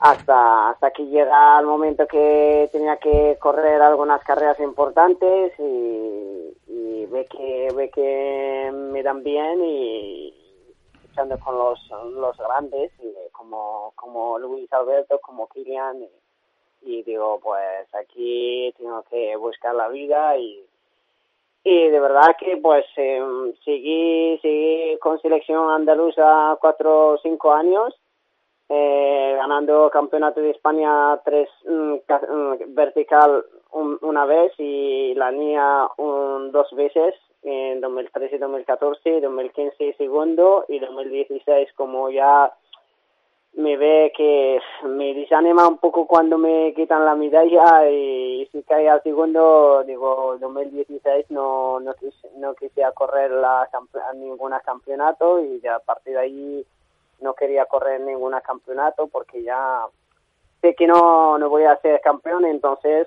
hasta 0.00 0.70
hasta 0.70 0.90
que 0.92 1.06
llega 1.06 1.58
el 1.58 1.66
momento 1.66 2.06
que 2.06 2.68
tenía 2.70 2.96
que 2.98 3.36
correr 3.40 3.82
algunas 3.82 4.22
carreras 4.22 4.58
importantes 4.60 5.52
y, 5.58 7.06
ve 7.10 7.24
que 7.24 7.68
ve 7.74 7.90
que 7.90 8.70
me 8.70 9.02
dan 9.02 9.22
bien 9.22 9.64
y 9.64 10.34
luchando 11.02 11.38
con 11.38 11.56
los 11.56 11.80
los 12.12 12.36
grandes 12.36 12.92
y 13.02 13.14
como 13.32 13.92
como 13.94 14.38
Luis 14.38 14.70
Alberto 14.74 15.18
como 15.20 15.48
Kilian 15.48 16.02
y, 16.02 16.10
y 16.82 17.02
digo 17.04 17.40
pues 17.42 17.92
aquí 17.94 18.74
tengo 18.76 19.02
que 19.04 19.34
buscar 19.36 19.74
la 19.74 19.88
vida 19.88 20.36
y 20.36 20.62
y 21.64 21.88
de 21.88 21.98
verdad 21.98 22.36
que 22.38 22.58
pues 22.58 22.84
eh, 22.96 23.22
seguí 23.64 24.38
seguí 24.42 24.98
con 24.98 25.18
selección 25.22 25.70
andaluza 25.70 26.58
cuatro 26.60 27.14
o 27.14 27.18
cinco 27.18 27.52
años 27.52 27.97
eh, 28.68 29.34
ganando 29.36 29.90
campeonato 29.90 30.40
de 30.40 30.50
España 30.50 31.18
tres 31.24 31.48
mm, 31.66 31.94
mm, 31.94 32.74
vertical 32.74 33.44
un- 33.72 33.98
una 34.02 34.24
vez 34.26 34.52
y 34.58 35.14
la 35.14 35.30
niña 35.30 35.88
un, 35.96 36.52
dos 36.52 36.70
veces 36.72 37.14
en 37.42 37.80
2013 37.80 38.36
y 38.36 38.38
2014 38.38 39.20
2015 39.20 39.94
segundo 39.96 40.64
y 40.68 40.78
2016 40.80 41.72
como 41.74 42.10
ya 42.10 42.52
me 43.54 43.76
ve 43.76 44.12
que 44.16 44.60
me 44.84 45.14
desanima 45.14 45.66
un 45.66 45.78
poco 45.78 46.06
cuando 46.06 46.36
me 46.36 46.74
quitan 46.74 47.04
la 47.04 47.14
medalla 47.14 47.88
y 47.90 48.46
si 48.52 48.62
cae 48.64 48.88
al 48.88 49.02
segundo 49.02 49.82
digo 49.84 50.36
2016 50.40 51.30
no 51.30 51.80
no 51.80 51.94
quise, 51.94 52.28
no 52.36 52.54
quise 52.54 52.82
correr 52.94 53.30
la 53.30 53.68
ninguna 54.14 54.60
campeonato 54.60 55.40
y 55.42 55.60
ya 55.60 55.76
a 55.76 55.80
partir 55.80 56.12
de 56.14 56.18
ahí 56.20 56.66
no 57.20 57.34
quería 57.34 57.64
correr 57.66 58.00
ningún 58.00 58.34
campeonato 58.46 59.06
porque 59.08 59.42
ya 59.42 59.86
sé 60.60 60.74
que 60.74 60.86
no 60.86 61.38
no 61.38 61.48
voy 61.48 61.64
a 61.64 61.76
ser 61.80 62.00
campeón 62.02 62.44
entonces 62.44 63.06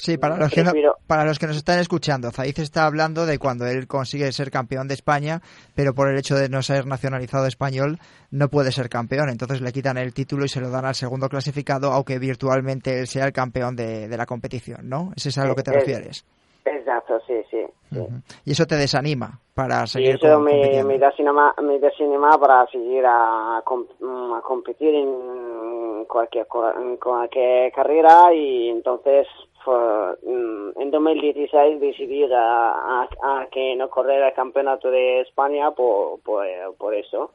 Sí, 0.00 0.16
para 0.16 0.36
los, 0.36 0.52
que 0.52 0.62
no- 0.62 0.72
para 1.08 1.24
los 1.24 1.40
que 1.40 1.48
nos 1.48 1.56
están 1.56 1.80
escuchando, 1.80 2.30
Zaiz 2.30 2.56
está 2.60 2.86
hablando 2.86 3.26
de 3.26 3.40
cuando 3.40 3.66
él 3.66 3.88
consigue 3.88 4.30
ser 4.30 4.48
campeón 4.52 4.86
de 4.86 4.94
España, 4.94 5.42
pero 5.74 5.92
por 5.92 6.08
el 6.08 6.16
hecho 6.16 6.36
de 6.36 6.48
no 6.48 6.62
ser 6.62 6.86
nacionalizado 6.86 7.46
español 7.46 7.98
no 8.30 8.46
puede 8.48 8.70
ser 8.70 8.88
campeón. 8.88 9.28
Entonces 9.28 9.60
le 9.60 9.72
quitan 9.72 9.98
el 9.98 10.14
título 10.14 10.44
y 10.44 10.48
se 10.48 10.60
lo 10.60 10.70
dan 10.70 10.84
al 10.84 10.94
segundo 10.94 11.28
clasificado, 11.28 11.90
aunque 11.92 12.20
virtualmente 12.20 13.00
él 13.00 13.08
sea 13.08 13.24
el 13.26 13.32
campeón 13.32 13.74
de, 13.74 14.06
de 14.06 14.16
la 14.16 14.24
competición, 14.26 14.88
¿no? 14.88 15.10
¿Es 15.16 15.26
eso 15.26 15.42
a 15.42 15.46
lo 15.46 15.56
que 15.56 15.64
te 15.64 15.72
Eh, 15.72 15.74
refieres? 15.80 16.24
exacto 16.64 17.18
sí 17.26 17.34
sí, 17.50 17.66
sí. 17.90 18.06
Y 18.44 18.52
eso 18.52 18.66
te 18.66 18.76
desanima 18.76 19.38
para 19.54 19.84
Y 19.84 19.88
seguir 19.88 20.14
eso 20.16 20.34
com- 20.34 20.44
me, 20.44 20.82
me 20.84 20.98
da 20.98 21.10
cinema, 21.12 21.54
me 21.62 21.78
da 21.78 21.90
cinema 21.96 22.30
para 22.38 22.66
seguir 22.68 23.04
a, 23.06 23.62
mm, 24.00 24.32
a 24.34 24.40
competir 24.42 24.94
en 24.94 26.04
cualquier, 26.06 26.46
en 26.80 26.96
cualquier 26.96 27.72
carrera 27.72 28.32
y 28.32 28.68
entonces 28.68 29.26
fue, 29.64 29.74
mm, 30.22 30.80
en 30.80 30.90
2016 30.90 31.80
decidí 31.80 32.24
a, 32.32 32.70
a- 33.02 33.08
a 33.22 33.46
que 33.50 33.74
no 33.76 33.88
correr 33.90 34.22
el 34.22 34.32
campeonato 34.34 34.90
de 34.90 35.20
España 35.22 35.70
por, 35.72 36.20
por, 36.20 36.44
por 36.78 36.94
eso. 36.94 37.32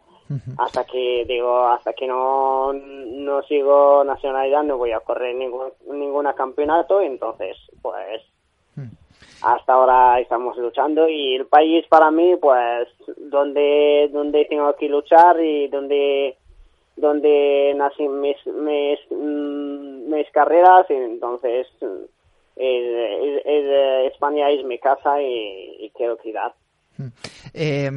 Hasta 0.58 0.84
que 0.86 1.26
digo, 1.28 1.68
hasta 1.68 1.94
que 1.94 2.08
no, 2.08 2.74
no 2.74 3.44
sigo 3.44 4.04
nacionalidad 4.04 4.64
no 4.64 4.78
voy 4.80 4.92
a 4.92 5.00
correr 5.02 5.36
ningún 5.36 5.68
ninguna 5.92 6.34
campeonato, 6.34 7.02
entonces 7.02 7.56
pues 7.84 8.22
hasta 9.44 9.74
ahora 9.74 10.20
estamos 10.20 10.58
luchando 10.58 11.08
y 11.10 11.36
el 11.36 11.46
país 11.48 11.86
para 11.90 12.10
mí 12.12 12.36
pues 12.42 12.88
donde 13.18 14.10
donde 14.12 14.46
tengo 14.46 14.74
que 14.76 14.88
luchar 14.90 15.40
y 15.44 15.68
donde 15.68 16.38
donde 16.96 17.74
nací 17.76 18.08
mis 18.08 18.38
mis, 18.48 19.00
mm, 19.12 20.14
carreras 20.34 20.86
entonces 20.90 21.68
eh, 22.56 23.20
es- 23.24 23.42
es- 23.46 24.14
España 24.14 24.50
es 24.50 24.64
mi 24.66 24.80
casa 24.80 25.22
y, 25.22 25.76
y 25.86 25.92
quiero 25.96 26.18
cuidar 26.18 26.54
Eh, 27.56 27.90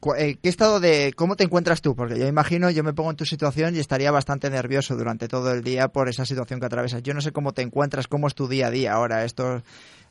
cu- 0.00 0.14
eh, 0.14 0.36
¿Qué 0.42 0.48
estado 0.48 0.78
de 0.80 1.12
cómo 1.16 1.36
te 1.36 1.44
encuentras 1.44 1.80
tú? 1.82 1.96
Porque 1.96 2.18
yo 2.18 2.26
imagino, 2.26 2.70
yo 2.70 2.84
me 2.84 2.92
pongo 2.92 3.10
en 3.10 3.16
tu 3.16 3.24
situación 3.24 3.74
y 3.74 3.78
estaría 3.78 4.10
bastante 4.10 4.50
nervioso 4.50 4.94
durante 4.96 5.26
todo 5.28 5.52
el 5.52 5.62
día 5.62 5.88
por 5.88 6.08
esa 6.08 6.24
situación 6.26 6.60
que 6.60 6.66
atravesas. 6.66 7.02
Yo 7.02 7.14
no 7.14 7.20
sé 7.22 7.32
cómo 7.32 7.52
te 7.52 7.62
encuentras, 7.62 8.08
cómo 8.08 8.26
es 8.26 8.34
tu 8.34 8.46
día 8.46 8.66
a 8.66 8.70
día 8.70 8.92
ahora. 8.92 9.24
Esto, 9.24 9.62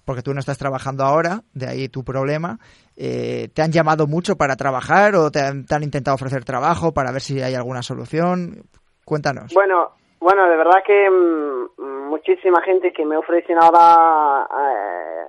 porque 0.05 0.21
tú 0.21 0.33
no 0.33 0.39
estás 0.39 0.57
trabajando 0.57 1.03
ahora, 1.03 1.41
de 1.53 1.67
ahí 1.67 1.89
tu 1.89 2.03
problema. 2.03 2.59
Eh, 2.95 3.49
¿Te 3.53 3.61
han 3.61 3.71
llamado 3.71 4.07
mucho 4.07 4.35
para 4.35 4.55
trabajar 4.55 5.15
o 5.15 5.31
te 5.31 5.41
han, 5.41 5.65
te 5.65 5.75
han 5.75 5.83
intentado 5.83 6.15
ofrecer 6.15 6.45
trabajo 6.45 6.93
para 6.93 7.11
ver 7.11 7.21
si 7.21 7.41
hay 7.41 7.55
alguna 7.55 7.81
solución? 7.81 8.63
Cuéntanos. 9.03 9.53
Bueno, 9.53 9.91
bueno, 10.19 10.47
de 10.47 10.57
verdad 10.57 10.83
que 10.85 11.09
mm, 11.09 12.09
muchísima 12.09 12.61
gente 12.61 12.93
que 12.93 13.05
me 13.05 13.17
ofrecen 13.17 13.57
ahora 13.61 14.47
eh, 14.51 15.25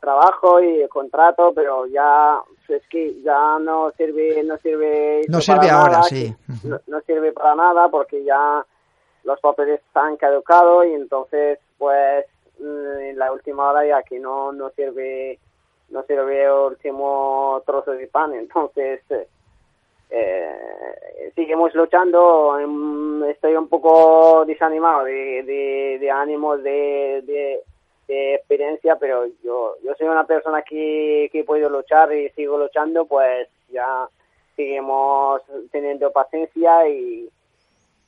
trabajo 0.00 0.60
y 0.60 0.86
contrato, 0.88 1.52
pero 1.54 1.86
ya 1.86 2.40
es 2.68 2.82
que 2.88 3.20
ya 3.22 3.58
no 3.60 3.90
sirve, 3.96 4.42
no 4.44 4.56
sirve. 4.58 5.22
No 5.28 5.40
sirve 5.40 5.70
ahora, 5.70 5.98
nada, 5.98 6.02
sí. 6.04 6.34
No, 6.64 6.78
no 6.86 7.00
sirve 7.00 7.32
para 7.32 7.54
nada 7.54 7.88
porque 7.88 8.24
ya 8.24 8.64
los 9.24 9.40
papeles 9.40 9.80
están 9.86 10.16
caducados 10.16 10.86
y 10.86 10.94
entonces, 10.94 11.58
pues, 11.76 12.24
en 12.60 13.18
la 13.18 13.32
última 13.32 13.70
hora 13.70 13.86
ya 13.86 14.02
que 14.02 14.18
no 14.18 14.52
no 14.52 14.70
sirve, 14.70 15.38
no 15.90 16.02
sirve 16.04 16.44
el 16.44 16.50
último 16.50 17.62
trozo 17.66 17.92
de 17.92 18.06
pan, 18.08 18.34
entonces. 18.34 19.00
eh, 20.10 21.32
seguimos 21.34 21.74
luchando. 21.74 22.58
Em, 22.58 23.24
estoy 23.24 23.54
un 23.56 23.68
poco 23.68 24.44
desanimado 24.46 25.04
de, 25.04 25.42
de, 25.44 25.98
de 26.00 26.10
ánimo 26.10 26.56
de, 26.56 27.22
de, 27.26 27.60
de 28.06 28.34
experiencia 28.36 28.96
pero 28.96 29.26
yo 29.44 29.76
yo 29.84 29.94
soy 29.98 30.06
una 30.08 30.24
persona 30.26 30.62
que, 30.62 31.28
que 31.30 31.44
puedo 31.44 31.68
luchar 31.68 32.12
y 32.14 32.30
sigo 32.30 32.56
luchando 32.58 33.04
pues 33.04 33.48
ya 33.70 34.08
seguimos 34.56 35.42
teniendo 35.70 36.10
paciencia 36.10 36.88
y 36.88 37.28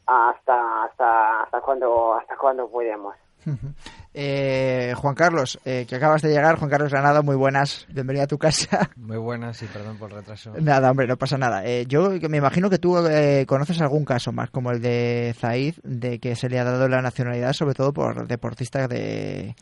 hasta 0.07 0.85
hasta 0.85 1.43
hasta 1.43 1.61
cuando 1.61 2.15
hasta 2.15 2.37
cuando 2.37 2.69
podemos 2.69 3.15
Eh, 4.13 4.93
Juan 4.97 5.15
Carlos, 5.15 5.61
eh, 5.65 5.87
que 5.89 5.95
acabas 5.95 6.21
de 6.23 6.31
llegar, 6.31 6.59
Juan 6.59 6.69
Carlos 6.69 6.91
Granada, 6.91 7.23
muy 7.23 7.37
buenas, 7.37 7.87
bienvenido 7.91 8.25
a 8.25 8.27
tu 8.27 8.39
casa. 8.39 8.91
Muy 8.97 9.19
buenas 9.19 9.63
y 9.63 9.67
perdón 9.67 9.99
por 9.99 10.11
el 10.11 10.17
retraso. 10.17 10.53
Nada, 10.61 10.91
hombre, 10.91 11.07
no 11.07 11.17
pasa 11.17 11.39
nada. 11.39 11.65
Eh, 11.65 11.87
yo 11.87 12.19
que 12.19 12.29
me 12.29 12.39
imagino 12.39 12.71
que 12.71 12.79
tú 12.79 12.99
eh, 13.07 13.45
conoces 13.47 13.81
algún 13.81 14.05
caso 14.05 14.33
más 14.33 14.51
como 14.51 14.73
el 14.73 14.81
de 14.81 15.35
Zaid, 15.39 15.77
de 15.83 16.19
que 16.19 16.35
se 16.35 16.49
le 16.49 16.59
ha 16.59 16.65
dado 16.65 16.89
la 16.89 17.03
nacionalidad, 17.03 17.53
sobre 17.53 17.75
todo 17.75 17.93
por 17.93 18.27
deportistas 18.27 18.89
de, 18.89 19.55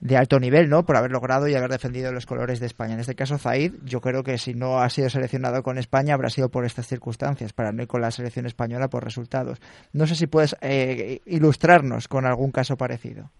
de 0.00 0.16
alto 0.16 0.38
nivel, 0.40 0.68
¿no? 0.68 0.84
Por 0.84 0.96
haber 0.96 1.10
logrado 1.10 1.48
y 1.48 1.54
haber 1.54 1.70
defendido 1.70 2.12
los 2.12 2.26
colores 2.26 2.60
de 2.60 2.66
España. 2.66 2.94
En 2.94 3.00
este 3.00 3.14
caso, 3.14 3.38
Zaid, 3.38 3.74
yo 3.84 4.00
creo 4.00 4.22
que 4.22 4.38
si 4.38 4.54
no 4.54 4.80
ha 4.80 4.90
sido 4.90 5.10
seleccionado 5.10 5.62
con 5.62 5.78
España, 5.78 6.14
habrá 6.14 6.30
sido 6.30 6.50
por 6.50 6.64
estas 6.64 6.86
circunstancias, 6.86 7.52
para 7.52 7.72
no 7.72 7.82
ir 7.82 7.88
con 7.88 8.00
la 8.00 8.10
selección 8.10 8.46
española 8.46 8.88
por 8.88 9.04
resultados. 9.04 9.58
No 9.92 10.06
sé 10.06 10.14
si 10.14 10.26
puedes 10.26 10.56
eh, 10.60 11.20
ilustrarnos 11.26 12.08
con 12.08 12.26
algún 12.26 12.50
caso 12.50 12.76
parecido. 12.76 13.30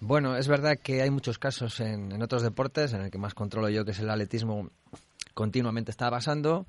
Bueno, 0.00 0.36
es 0.36 0.48
verdad 0.48 0.78
que 0.82 1.02
hay 1.02 1.10
muchos 1.10 1.38
casos 1.38 1.78
en, 1.80 2.10
en 2.12 2.22
otros 2.22 2.42
deportes, 2.42 2.94
en 2.94 3.02
el 3.02 3.10
que 3.10 3.18
más 3.18 3.34
controlo 3.34 3.68
yo, 3.68 3.84
que 3.84 3.90
es 3.90 3.98
el 4.00 4.08
atletismo, 4.08 4.70
continuamente 5.34 5.90
está 5.90 6.10
pasando. 6.10 6.66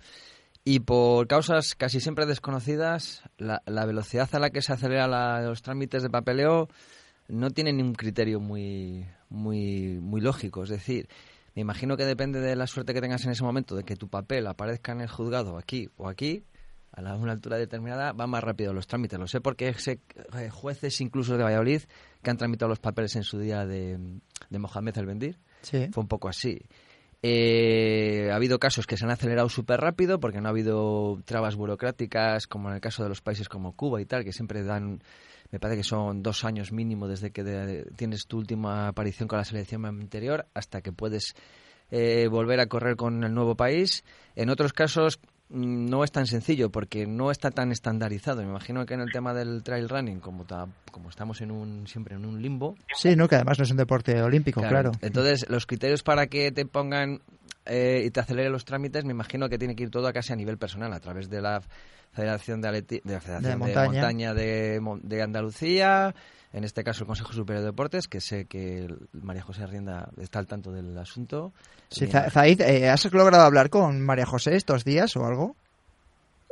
Y 0.63 0.81
por 0.81 1.27
causas 1.27 1.73
casi 1.73 1.99
siempre 1.99 2.27
desconocidas, 2.27 3.23
la, 3.37 3.61
velocidad 3.85 4.29
a 4.33 4.39
la 4.39 4.51
que 4.51 4.61
se 4.61 4.73
acelera 4.73 5.41
los 5.41 5.63
trámites 5.63 6.03
de 6.03 6.09
papeleo 6.09 6.69
no 7.27 7.49
tiene 7.49 7.73
ningún 7.73 7.95
criterio 7.95 8.39
muy, 8.39 9.07
muy, 9.29 9.97
muy 9.99 10.21
lógico. 10.21 10.63
Es 10.63 10.69
decir, 10.69 11.07
me 11.55 11.63
imagino 11.63 11.97
que 11.97 12.05
depende 12.05 12.39
de 12.41 12.55
la 12.55 12.67
suerte 12.67 12.93
que 12.93 13.01
tengas 13.01 13.25
en 13.25 13.31
ese 13.31 13.43
momento 13.43 13.75
de 13.75 13.83
que 13.83 13.95
tu 13.95 14.07
papel 14.07 14.45
aparezca 14.45 14.91
en 14.91 15.01
el 15.01 15.09
juzgado 15.09 15.57
aquí 15.57 15.89
o 15.97 16.07
aquí, 16.07 16.43
a 16.91 17.01
la- 17.01 17.15
una 17.15 17.31
altura 17.31 17.57
determinada, 17.57 18.11
va 18.13 18.27
más 18.27 18.43
rápido 18.43 18.73
los 18.73 18.87
trámites. 18.87 19.17
Lo 19.19 19.27
sé 19.27 19.39
porque 19.41 19.73
sé 19.75 19.99
eh, 20.37 20.49
jueces 20.49 20.99
incluso 21.01 21.37
de 21.37 21.43
Valladolid 21.43 21.81
que 22.21 22.29
han 22.29 22.37
tramitado 22.37 22.69
los 22.69 22.79
papeles 22.79 23.15
en 23.15 23.23
su 23.23 23.39
día 23.39 23.65
de, 23.65 23.97
de 24.49 24.59
Mohamed 24.59 24.97
El 24.97 25.05
Bendir. 25.05 25.39
Sí. 25.61 25.87
Fue 25.91 26.01
un 26.01 26.07
poco 26.07 26.27
así. 26.29 26.59
Eh, 27.23 28.29
ha 28.31 28.35
habido 28.35 28.57
casos 28.59 28.87
que 28.87 28.97
se 28.97 29.05
han 29.05 29.11
acelerado 29.11 29.47
súper 29.47 29.79
rápido 29.79 30.19
porque 30.19 30.41
no 30.41 30.47
ha 30.47 30.51
habido 30.51 31.21
trabas 31.23 31.55
burocráticas, 31.55 32.47
como 32.47 32.69
en 32.69 32.75
el 32.75 32.81
caso 32.81 33.03
de 33.03 33.09
los 33.09 33.21
países 33.21 33.47
como 33.47 33.75
Cuba 33.75 34.01
y 34.01 34.05
tal, 34.05 34.23
que 34.23 34.33
siempre 34.33 34.63
dan, 34.63 35.03
me 35.51 35.59
parece 35.59 35.77
que 35.81 35.83
son 35.83 36.23
dos 36.23 36.43
años 36.43 36.71
mínimo 36.71 37.07
desde 37.07 37.29
que 37.31 37.43
de- 37.43 37.83
tienes 37.95 38.25
tu 38.25 38.37
última 38.39 38.87
aparición 38.87 39.27
con 39.29 39.37
la 39.37 39.45
selección 39.45 39.85
anterior 39.85 40.47
hasta 40.55 40.81
que 40.81 40.91
puedes 40.91 41.35
eh, 41.91 42.27
volver 42.27 42.59
a 42.59 42.65
correr 42.67 42.95
con 42.95 43.23
el 43.23 43.33
nuevo 43.33 43.55
país. 43.55 44.03
En 44.35 44.49
otros 44.49 44.73
casos 44.73 45.19
no 45.51 46.03
es 46.03 46.11
tan 46.11 46.27
sencillo 46.27 46.69
porque 46.71 47.05
no 47.05 47.29
está 47.31 47.51
tan 47.51 47.71
estandarizado. 47.71 48.41
Me 48.41 48.49
imagino 48.49 48.85
que 48.85 48.93
en 48.93 49.01
el 49.01 49.11
tema 49.11 49.33
del 49.33 49.63
trail 49.63 49.89
running, 49.89 50.19
como, 50.19 50.45
ta- 50.45 50.67
como 50.91 51.09
estamos 51.09 51.41
en 51.41 51.51
un, 51.51 51.87
siempre 51.87 52.15
en 52.15 52.25
un 52.25 52.41
limbo, 52.41 52.75
Sí, 52.95 53.15
¿no? 53.15 53.27
Que 53.27 53.35
además 53.35 53.57
no 53.59 53.63
es 53.65 53.71
un 53.71 53.77
deporte 53.77 54.21
olímpico, 54.21 54.61
claro. 54.61 54.91
entonces, 55.01 55.45
los 55.49 55.65
criterios 55.65 56.03
para 56.03 56.27
que 56.27 56.51
te 56.51 56.65
pongan 56.65 57.21
eh, 57.65 58.03
y 58.05 58.11
te 58.11 58.19
acelere 58.19 58.49
los 58.49 58.65
trámites, 58.65 59.05
me 59.05 59.11
imagino 59.11 59.49
que 59.49 59.57
tiene 59.59 59.75
que 59.75 59.83
ir 59.83 59.89
todo 59.91 60.07
a 60.07 60.13
casi 60.13 60.33
a 60.33 60.35
nivel 60.35 60.57
personal, 60.57 60.93
a 60.93 60.99
través 60.99 61.29
de 61.29 61.41
la 61.41 61.61
Federación 62.13 62.61
de, 62.61 62.67
Atleti- 62.69 63.01
de, 63.03 63.13
la 63.13 63.19
Federación 63.21 63.59
De 63.59 63.67
de 63.67 63.87
montaña. 63.87 64.33
De, 64.33 64.79
de 65.03 65.21
Andalucía, 65.21 66.13
en 66.53 66.63
este 66.63 66.83
caso 66.83 67.03
el 67.03 67.07
Consejo 67.07 67.31
Superior 67.33 67.61
de 67.63 67.71
Deportes, 67.71 68.07
que 68.07 68.19
sé 68.19 68.45
que 68.47 68.85
el- 68.85 68.97
María 69.13 69.41
José 69.41 69.63
Arrienda 69.63 70.09
está 70.19 70.39
al 70.39 70.47
tanto 70.47 70.71
del 70.71 70.97
asunto. 70.97 71.51
Sí, 71.89 72.07
Zaid, 72.07 72.61
eh, 72.61 72.89
¿has 72.89 73.11
logrado 73.13 73.43
hablar 73.43 73.69
con 73.69 74.01
María 74.01 74.25
José 74.25 74.55
estos 74.55 74.83
días 74.83 75.15
o 75.15 75.25
algo? 75.25 75.55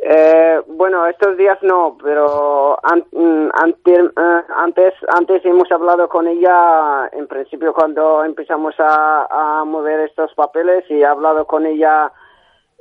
Eh, 0.01 0.61
bueno, 0.67 1.05
estos 1.07 1.35
días 1.37 1.57
no, 1.61 1.97
pero 2.01 2.77
an- 2.85 3.05
mm, 3.11 3.49
ante- 3.53 3.95
eh, 3.95 4.43
antes, 4.55 4.93
antes 5.09 5.43
hemos 5.45 5.69
hablado 5.71 6.07
con 6.07 6.25
ella, 6.25 7.09
en 7.11 7.27
principio 7.27 7.73
cuando 7.73 8.23
empezamos 8.23 8.73
a, 8.79 9.59
a 9.59 9.65
mover 9.65 9.99
estos 10.07 10.33
papeles 10.35 10.85
y 10.89 11.01
he 11.01 11.05
hablado 11.05 11.45
con 11.45 11.65
ella 11.65 12.11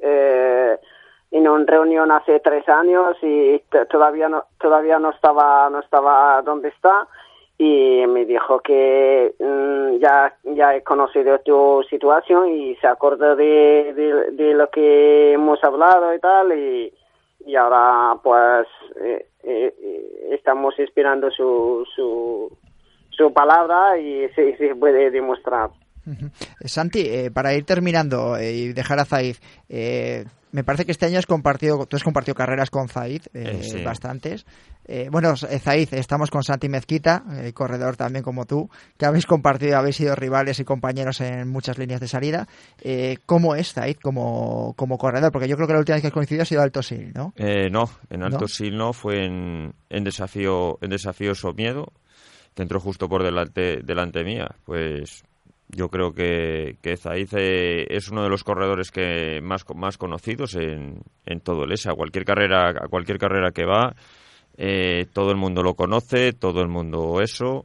eh, 0.01 0.79
en 1.31 1.49
una 1.49 1.65
reunión 1.67 2.11
hace 2.11 2.41
tres 2.41 2.69
años 2.69 3.17
y 3.23 3.63
todavía 3.91 4.29
no, 4.29 4.45
todavía 4.59 4.99
no 4.99 5.11
estaba, 5.11 5.69
no 5.71 5.81
estaba 5.81 6.41
donde 6.43 6.69
está 6.69 7.07
y 7.59 8.07
me 8.07 8.25
dijo 8.25 8.61
que 8.61 9.35
mm, 9.39 9.99
ya, 9.99 10.35
ya 10.45 10.77
he 10.77 10.83
conocido 10.83 11.41
tu 11.41 11.83
situación 11.91 12.49
y 12.49 12.77
se 12.77 12.87
acordó 12.87 13.35
de, 13.35 13.93
de, 13.95 14.31
de 14.33 14.55
lo 14.55 14.71
que 14.71 15.33
hemos 15.33 15.63
hablado 15.65 16.15
y 16.15 16.21
tal 16.21 16.57
y, 16.57 16.93
y 17.45 17.57
ahora 17.57 18.15
pues 18.23 18.67
eh, 19.01 19.27
eh, 19.43 19.75
eh, 19.83 20.29
estamos 20.33 20.79
esperando 20.79 21.31
su, 21.31 21.85
su, 21.95 22.57
su 23.11 23.33
palabra 23.33 23.99
y 23.99 24.29
si 24.31 24.53
se 24.55 24.75
puede 24.77 25.11
demostrar. 25.11 25.71
Eh, 26.61 26.69
Santi, 26.69 27.01
eh, 27.01 27.31
para 27.31 27.55
ir 27.55 27.65
terminando 27.65 28.37
eh, 28.37 28.53
y 28.53 28.73
dejar 28.73 28.99
a 29.01 29.05
Zaid, 29.05 29.37
eh, 29.69 30.25
me 30.51 30.65
parece 30.65 30.87
que 30.87 30.93
este 30.93 31.05
año 31.05 31.19
has 31.19 31.27
compartido, 31.27 31.85
tú 31.87 31.97
has 31.97 32.03
compartido 32.03 32.35
carreras 32.35 32.71
con 32.71 32.89
Zaid, 32.89 33.23
eh, 33.35 33.59
Eh, 33.61 33.63
sí. 33.63 33.83
bastantes. 33.85 34.47
Eh, 34.87 35.09
bueno, 35.13 35.37
Zaid, 35.37 35.93
estamos 35.93 36.31
con 36.31 36.43
Santi 36.43 36.71
Mezquita, 36.71 37.23
eh, 37.33 37.53
corredor 37.53 37.97
también 37.97 38.23
como 38.23 38.47
tú, 38.47 38.71
que 38.97 39.05
habéis 39.05 39.27
compartido, 39.27 39.77
habéis 39.77 39.97
sido 39.97 40.15
rivales 40.15 40.59
y 40.61 40.65
compañeros 40.65 41.21
en 41.21 41.47
muchas 41.49 41.77
líneas 41.77 42.01
de 42.01 42.09
salida. 42.09 42.49
Eh, 42.81 43.19
¿Cómo 43.27 43.55
es 43.55 43.75
Zaid 43.75 43.97
como, 44.03 44.73
como 44.79 44.97
corredor? 44.97 45.31
Porque 45.31 45.47
yo 45.49 45.57
creo 45.57 45.67
que 45.67 45.75
la 45.75 45.81
última 45.81 45.97
vez 45.97 46.01
que 46.01 46.07
has 46.09 46.15
coincidido 46.15 46.45
ha 46.45 46.47
sido 46.47 46.63
Alto 46.63 46.83
Sil, 46.89 47.13
¿no? 47.15 47.35
Eh, 47.37 47.69
no, 47.71 47.91
en 48.09 48.23
Alto 48.23 48.41
¿No? 48.41 48.49
Sil 48.49 48.73
no, 48.79 48.95
fue 48.95 49.27
en, 49.27 49.75
en 49.91 50.05
desafío 50.05 50.79
en 50.81 50.89
desafío 50.89 51.35
Somiedo, 51.35 51.93
que 52.55 52.63
entró 52.63 52.81
justo 52.81 53.11
por 53.11 53.23
delante, 53.23 53.83
delante 53.85 54.25
mía. 54.25 54.57
Pues 54.65 55.23
yo 55.69 55.89
creo 55.89 56.13
que, 56.13 56.77
que 56.83 56.97
Zaid 56.97 57.29
eh, 57.37 57.87
es 57.91 58.09
uno 58.09 58.23
de 58.23 58.31
los 58.31 58.45
corredores 58.45 58.91
que 58.91 59.41
más, 59.43 59.65
más 59.75 59.99
conocidos 59.99 60.55
en, 60.55 61.03
en 61.27 61.41
todo 61.41 61.65
el 61.65 61.73
ESA. 61.73 61.95
Cualquier 61.95 62.25
carrera, 62.25 62.71
a 62.71 62.89
cualquier 62.89 63.19
carrera 63.19 63.51
que 63.53 63.65
va, 63.65 63.95
eh, 64.57 65.07
todo 65.13 65.31
el 65.31 65.37
mundo 65.37 65.63
lo 65.63 65.75
conoce, 65.75 66.33
todo 66.33 66.63
el 66.63 66.69
mundo 66.69 67.21
eso. 67.21 67.65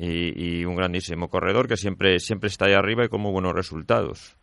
Y, 0.00 0.64
un 0.64 0.76
grandísimo 0.76 1.28
corredor 1.28 1.66
que 1.66 1.76
siempre, 1.76 2.20
siempre 2.20 2.48
está 2.48 2.66
ahí 2.66 2.72
arriba 2.72 3.04
y 3.04 3.08
con 3.08 3.20
muy 3.20 3.32
buenos 3.32 3.52
resultados. 3.52 4.36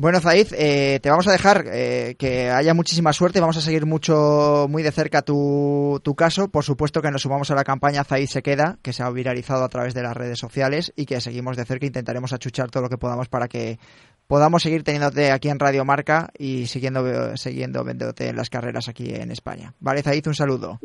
Bueno, 0.00 0.18
Zaid, 0.18 0.54
eh, 0.56 0.98
te 1.02 1.10
vamos 1.10 1.28
a 1.28 1.32
dejar 1.32 1.66
eh, 1.66 2.14
que 2.18 2.48
haya 2.48 2.72
muchísima 2.72 3.12
suerte. 3.12 3.38
Vamos 3.38 3.58
a 3.58 3.60
seguir 3.60 3.84
mucho, 3.84 4.66
muy 4.66 4.82
de 4.82 4.92
cerca 4.92 5.20
tu, 5.20 6.00
tu 6.02 6.14
caso. 6.14 6.48
Por 6.48 6.64
supuesto 6.64 7.02
que 7.02 7.10
nos 7.10 7.20
sumamos 7.20 7.50
a 7.50 7.54
la 7.54 7.64
campaña 7.64 8.02
Zaid 8.02 8.26
se 8.26 8.42
queda, 8.42 8.78
que 8.80 8.94
se 8.94 9.02
ha 9.02 9.10
viralizado 9.10 9.62
a 9.62 9.68
través 9.68 9.92
de 9.92 10.02
las 10.02 10.16
redes 10.16 10.38
sociales 10.38 10.90
y 10.96 11.04
que 11.04 11.20
seguimos 11.20 11.58
de 11.58 11.66
cerca. 11.66 11.84
Intentaremos 11.84 12.32
achuchar 12.32 12.70
todo 12.70 12.84
lo 12.84 12.88
que 12.88 12.96
podamos 12.96 13.28
para 13.28 13.46
que 13.46 13.78
podamos 14.26 14.62
seguir 14.62 14.84
teniéndote 14.84 15.32
aquí 15.32 15.50
en 15.50 15.58
Radio 15.58 15.84
Marca 15.84 16.30
y 16.38 16.66
siguiendo, 16.66 17.36
siguiendo 17.36 17.84
viéndote 17.84 18.28
en 18.28 18.36
las 18.36 18.48
carreras 18.48 18.88
aquí 18.88 19.14
en 19.14 19.30
España. 19.30 19.74
Vale, 19.80 20.02
Zaid, 20.02 20.26
un 20.26 20.34
saludo. 20.34 20.80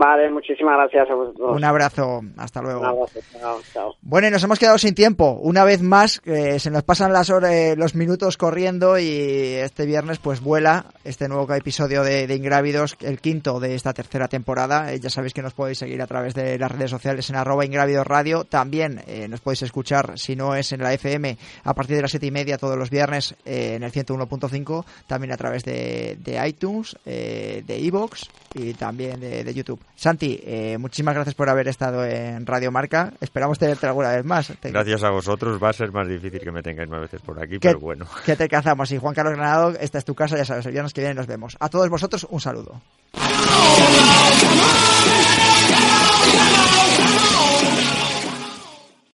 Vale, 0.00 0.30
muchísimas 0.30 0.78
gracias 0.78 1.10
a 1.10 1.14
vosotros. 1.14 1.56
Un 1.56 1.62
abrazo. 1.62 2.22
Hasta 2.38 2.62
luego. 2.62 2.80
Un 2.80 2.86
abrazo. 2.86 3.20
Chao, 3.38 3.60
chao. 3.70 3.94
Bueno, 4.00 4.28
y 4.28 4.30
nos 4.30 4.42
hemos 4.42 4.58
quedado 4.58 4.78
sin 4.78 4.94
tiempo. 4.94 5.38
Una 5.42 5.62
vez 5.62 5.82
más, 5.82 6.22
eh, 6.24 6.58
se 6.58 6.70
nos 6.70 6.84
pasan 6.84 7.12
las 7.12 7.28
horas, 7.28 7.76
los 7.76 7.94
minutos 7.94 8.38
corriendo 8.38 8.98
y 8.98 9.06
este 9.06 9.84
viernes 9.84 10.18
pues 10.18 10.40
vuela 10.40 10.86
este 11.04 11.28
nuevo 11.28 11.52
episodio 11.52 12.02
de, 12.02 12.26
de 12.26 12.34
Ingrávidos, 12.34 12.96
el 13.00 13.20
quinto 13.20 13.60
de 13.60 13.74
esta 13.74 13.92
tercera 13.92 14.26
temporada. 14.26 14.90
Eh, 14.90 15.00
ya 15.00 15.10
sabéis 15.10 15.34
que 15.34 15.42
nos 15.42 15.52
podéis 15.52 15.76
seguir 15.76 16.00
a 16.00 16.06
través 16.06 16.32
de 16.32 16.58
las 16.58 16.72
redes 16.72 16.90
sociales 16.90 17.28
en 17.28 17.36
arroba 17.36 17.66
Ingrávidos 17.66 18.06
Radio. 18.06 18.44
También 18.44 19.02
eh, 19.06 19.28
nos 19.28 19.42
podéis 19.42 19.60
escuchar, 19.64 20.18
si 20.18 20.34
no 20.34 20.54
es 20.54 20.72
en 20.72 20.80
la 20.82 20.94
FM, 20.94 21.36
a 21.64 21.74
partir 21.74 21.96
de 21.96 22.02
las 22.02 22.10
siete 22.10 22.24
y 22.24 22.30
media 22.30 22.56
todos 22.56 22.78
los 22.78 22.88
viernes 22.88 23.34
eh, 23.44 23.74
en 23.74 23.82
el 23.82 23.92
101.5, 23.92 24.82
también 25.06 25.32
a 25.32 25.36
través 25.36 25.62
de, 25.62 26.16
de 26.18 26.48
iTunes, 26.48 26.96
eh, 27.04 27.62
de 27.66 27.78
iVoox 27.80 28.30
y 28.54 28.72
también 28.72 29.20
de, 29.20 29.44
de 29.44 29.54
YouTube. 29.54 29.80
Santi, 30.00 30.40
eh, 30.46 30.78
muchísimas 30.78 31.14
gracias 31.14 31.34
por 31.34 31.50
haber 31.50 31.68
estado 31.68 32.06
en 32.06 32.46
Radio 32.46 32.72
Marca. 32.72 33.12
Esperamos 33.20 33.58
tenerte 33.58 33.86
alguna 33.86 34.08
vez 34.12 34.24
más. 34.24 34.50
Gracias 34.62 35.02
a 35.02 35.10
vosotros. 35.10 35.62
Va 35.62 35.68
a 35.68 35.72
ser 35.74 35.92
más 35.92 36.08
difícil 36.08 36.40
que 36.40 36.50
me 36.50 36.62
tengáis 36.62 36.88
más 36.88 37.02
veces 37.02 37.20
por 37.20 37.38
aquí, 37.38 37.58
¿Qué- 37.58 37.68
pero 37.68 37.80
bueno. 37.80 38.06
que 38.24 38.34
te 38.34 38.48
cazamos. 38.48 38.90
Y 38.92 38.96
Juan 38.96 39.14
Carlos 39.14 39.34
Granado, 39.34 39.74
esta 39.78 39.98
es 39.98 40.06
tu 40.06 40.14
casa, 40.14 40.38
ya 40.38 40.46
sabes, 40.46 40.64
el 40.64 40.72
viernes 40.72 40.94
que 40.94 41.02
viene 41.02 41.14
nos 41.16 41.26
vemos. 41.26 41.54
A 41.60 41.68
todos 41.68 41.90
vosotros, 41.90 42.26
un 42.30 42.40
saludo. 42.40 42.80